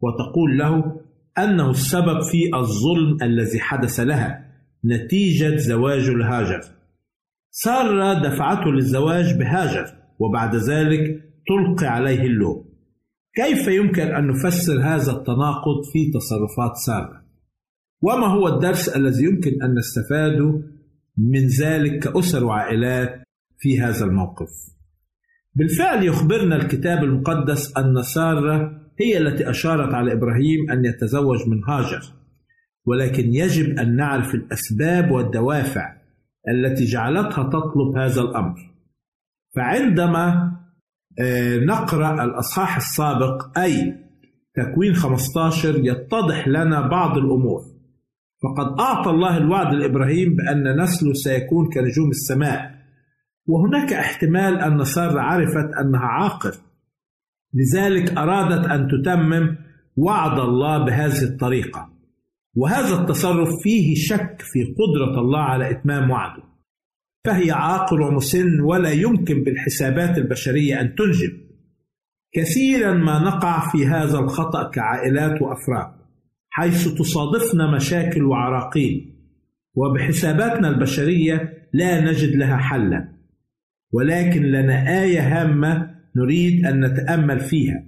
وتقول 0.00 0.58
له 0.58 1.00
أنه 1.38 1.70
السبب 1.70 2.22
في 2.22 2.50
الظلم 2.54 3.16
الذي 3.22 3.60
حدث 3.60 4.00
لها 4.00 4.46
نتيجة 4.84 5.56
زواجه 5.56 6.10
لهاجر 6.10 6.60
سارة 7.50 8.22
دفعته 8.28 8.72
للزواج 8.72 9.38
بهاجر 9.38 9.86
وبعد 10.18 10.56
ذلك 10.56 11.22
تلقي 11.46 11.86
عليه 11.86 12.20
اللوم. 12.22 12.64
كيف 13.34 13.68
يمكن 13.68 14.02
أن 14.02 14.26
نفسر 14.26 14.80
هذا 14.80 15.12
التناقض 15.12 15.84
في 15.92 16.10
تصرفات 16.10 16.76
سارة؟ 16.86 17.20
وما 18.02 18.26
هو 18.26 18.48
الدرس 18.48 18.88
الذي 18.88 19.24
يمكن 19.24 19.62
أن 19.62 19.74
نستفاده 19.78 20.62
من 21.16 21.46
ذلك 21.46 21.98
كأسر 21.98 22.44
وعائلات 22.44 23.22
في 23.58 23.80
هذا 23.80 24.04
الموقف؟ 24.04 24.48
بالفعل 25.54 26.04
يخبرنا 26.04 26.56
الكتاب 26.56 27.04
المقدس 27.04 27.76
أن 27.76 28.02
سارة 28.02 28.80
هي 29.00 29.18
التي 29.18 29.50
أشارت 29.50 29.94
على 29.94 30.12
إبراهيم 30.12 30.70
أن 30.70 30.84
يتزوج 30.84 31.48
من 31.48 31.64
هاجر 31.68 32.00
ولكن 32.86 33.34
يجب 33.34 33.78
أن 33.78 33.96
نعرف 33.96 34.34
الأسباب 34.34 35.10
والدوافع 35.10 35.96
التي 36.48 36.84
جعلتها 36.84 37.44
تطلب 37.44 37.96
هذا 37.96 38.20
الأمر. 38.20 38.54
فعندما 39.56 40.52
آه، 41.20 41.58
نقرأ 41.58 42.24
الأصحاح 42.24 42.76
السابق 42.76 43.58
أي 43.58 43.94
تكوين 44.54 44.94
15 44.94 45.84
يتضح 45.84 46.48
لنا 46.48 46.88
بعض 46.88 47.18
الأمور. 47.18 47.79
فقد 48.42 48.80
أعطى 48.80 49.10
الله 49.10 49.36
الوعد 49.36 49.74
لإبراهيم 49.74 50.36
بأن 50.36 50.82
نسله 50.82 51.12
سيكون 51.12 51.68
كنجوم 51.68 52.10
السماء. 52.10 52.74
وهناك 53.46 53.92
احتمال 53.92 54.58
أن 54.58 54.84
سارة 54.84 55.20
عرفت 55.20 55.74
أنها 55.80 56.00
عاقر. 56.00 56.54
لذلك 57.54 58.18
أرادت 58.18 58.66
أن 58.66 58.88
تتمم 58.88 59.56
وعد 59.96 60.38
الله 60.38 60.84
بهذه 60.84 61.22
الطريقة. 61.22 61.90
وهذا 62.56 63.00
التصرف 63.00 63.48
فيه 63.62 63.94
شك 63.94 64.36
في 64.40 64.64
قدرة 64.64 65.20
الله 65.20 65.40
على 65.40 65.70
إتمام 65.70 66.10
وعده. 66.10 66.42
فهي 67.26 67.50
عاقل 67.50 68.02
ومسن 68.02 68.60
ولا 68.60 68.90
يمكن 68.90 69.44
بالحسابات 69.44 70.18
البشرية 70.18 70.80
أن 70.80 70.94
تنجب. 70.94 71.32
كثيرا 72.34 72.94
ما 72.94 73.18
نقع 73.18 73.70
في 73.72 73.86
هذا 73.86 74.18
الخطأ 74.18 74.70
كعائلات 74.70 75.42
وأفراد. 75.42 75.99
حيث 76.60 76.88
تصادفنا 76.88 77.74
مشاكل 77.74 78.24
وعراقيل 78.24 79.14
وبحساباتنا 79.74 80.68
البشرية 80.68 81.68
لا 81.72 82.00
نجد 82.00 82.36
لها 82.36 82.56
حلا 82.56 83.08
ولكن 83.92 84.42
لنا 84.42 85.02
آية 85.02 85.20
هامة 85.20 85.90
نريد 86.16 86.66
أن 86.66 86.84
نتأمل 86.84 87.40
فيها. 87.40 87.84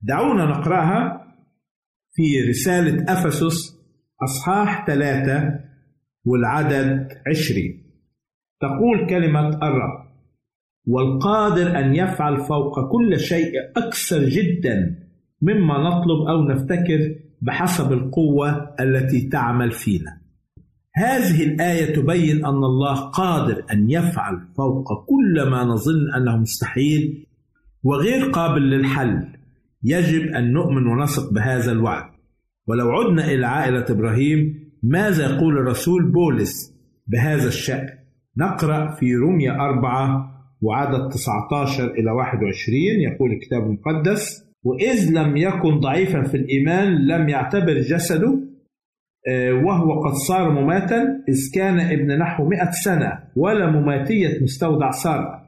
دعونا 0.00 0.44
نقرأها 0.44 1.26
في 2.12 2.48
رسالة 2.48 3.12
أفسس 3.12 3.78
أصحاح 4.22 4.86
ثلاثة 4.86 5.60
والعدد 6.24 7.08
عشرين. 7.26 7.82
تقول 8.60 9.08
كلمة 9.10 9.48
الرب 9.48 10.12
والقادر 10.86 11.78
أن 11.78 11.94
يفعل 11.94 12.36
فوق 12.36 12.92
كل 12.92 13.20
شيء 13.20 13.52
أكثر 13.76 14.24
جدا 14.28 14.98
مما 15.42 15.78
نطلب 15.78 16.28
أو 16.28 16.44
نفتكر 16.44 17.31
بحسب 17.42 17.92
القوة 17.92 18.74
التي 18.80 19.28
تعمل 19.28 19.72
فينا. 19.72 20.20
هذه 20.96 21.44
الآية 21.44 21.94
تبين 21.94 22.44
أن 22.44 22.64
الله 22.64 22.94
قادر 22.94 23.64
أن 23.72 23.90
يفعل 23.90 24.40
فوق 24.56 25.06
كل 25.06 25.50
ما 25.50 25.64
نظن 25.64 26.14
أنه 26.16 26.36
مستحيل 26.36 27.26
وغير 27.82 28.30
قابل 28.30 28.62
للحل 28.70 29.28
يجب 29.84 30.26
أن 30.26 30.52
نؤمن 30.52 30.86
ونثق 30.86 31.32
بهذا 31.32 31.72
الوعد. 31.72 32.10
ولو 32.66 32.90
عدنا 32.90 33.24
إلى 33.24 33.46
عائلة 33.46 33.86
إبراهيم 33.90 34.70
ماذا 34.82 35.34
يقول 35.34 35.58
الرسول 35.58 36.12
بولس 36.12 36.74
بهذا 37.06 37.48
الشأن؟ 37.48 37.88
نقرأ 38.36 38.94
في 38.94 39.14
روميا 39.14 39.52
أربعة 39.52 40.32
وعدد 40.62 41.08
19 41.08 41.84
إلى 41.84 42.10
21 42.10 42.76
يقول 43.12 43.32
الكتاب 43.32 43.62
المقدس 43.62 44.51
وإذ 44.64 45.10
لم 45.12 45.36
يكن 45.36 45.80
ضعيفا 45.80 46.22
في 46.22 46.36
الإيمان 46.36 47.06
لم 47.06 47.28
يعتبر 47.28 47.72
جسده 47.72 48.38
آه، 49.28 49.52
وهو 49.52 50.00
قد 50.00 50.12
صار 50.12 50.50
مماتا 50.50 51.02
إذ 51.28 51.54
كان 51.54 51.80
ابن 51.80 52.18
نحو 52.18 52.48
مئة 52.48 52.70
سنة 52.70 53.18
ولا 53.36 53.70
مماتية 53.70 54.42
مستودع 54.42 54.90
سارة 54.90 55.42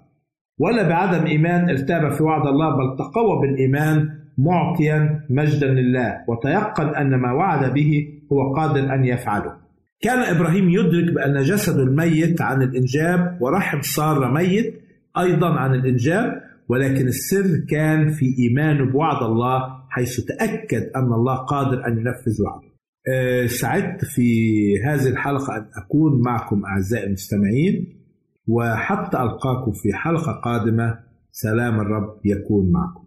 ولا 0.59 0.89
بعدم 0.89 1.27
إيمان 1.27 1.71
ارتاب 1.71 2.13
في 2.13 2.23
وعد 2.23 2.47
الله 2.47 2.71
بل 2.71 2.97
تقوى 2.97 3.41
بالإيمان 3.41 4.09
معطيا 4.39 5.21
مجدا 5.31 5.67
لله. 5.67 6.25
وتيقن 6.29 6.95
أن 6.95 7.15
ما 7.15 7.33
وعد 7.33 7.73
به 7.75 8.09
هو 8.33 8.55
قادر 8.55 8.95
أن 8.95 9.05
يفعله. 9.05 9.53
كان 10.01 10.37
إبراهيم 10.37 10.69
يدرك 10.71 11.15
بأن 11.15 11.43
جسده 11.43 11.83
الميت 11.83 12.41
عن 12.41 12.63
الإنجاب 12.63 13.39
ورحم 13.41 13.81
سارة 13.81 14.29
ميت 14.29 14.75
أيضا 15.19 15.49
عن 15.49 15.75
الإنجاب. 15.75 16.43
ولكن 16.69 17.07
السر 17.07 17.65
كان 17.69 18.09
في 18.09 18.35
إيمانه 18.39 18.93
بوعد 18.93 19.23
الله 19.23 19.83
حيث 19.91 20.21
تأكد 20.21 20.83
أن 20.97 21.13
الله 21.13 21.35
قادر 21.35 21.87
أن 21.87 21.99
ينفذ 21.99 22.43
وعده. 22.43 22.69
أه 23.09 23.47
سعدت 23.47 24.05
في 24.05 24.63
هذه 24.87 25.09
الحلقة 25.09 25.57
أن 25.57 25.67
أكون 25.77 26.23
معكم 26.23 26.65
أعزائي 26.65 27.07
المستمعين 27.07 28.01
وحتى 28.47 29.23
ألقاكم 29.23 29.73
في 29.73 29.93
حلقة 29.93 30.33
قادمة. 30.33 30.99
سلام 31.31 31.81
الرب 31.81 32.21
يكون 32.25 32.73
معكم. 32.73 33.05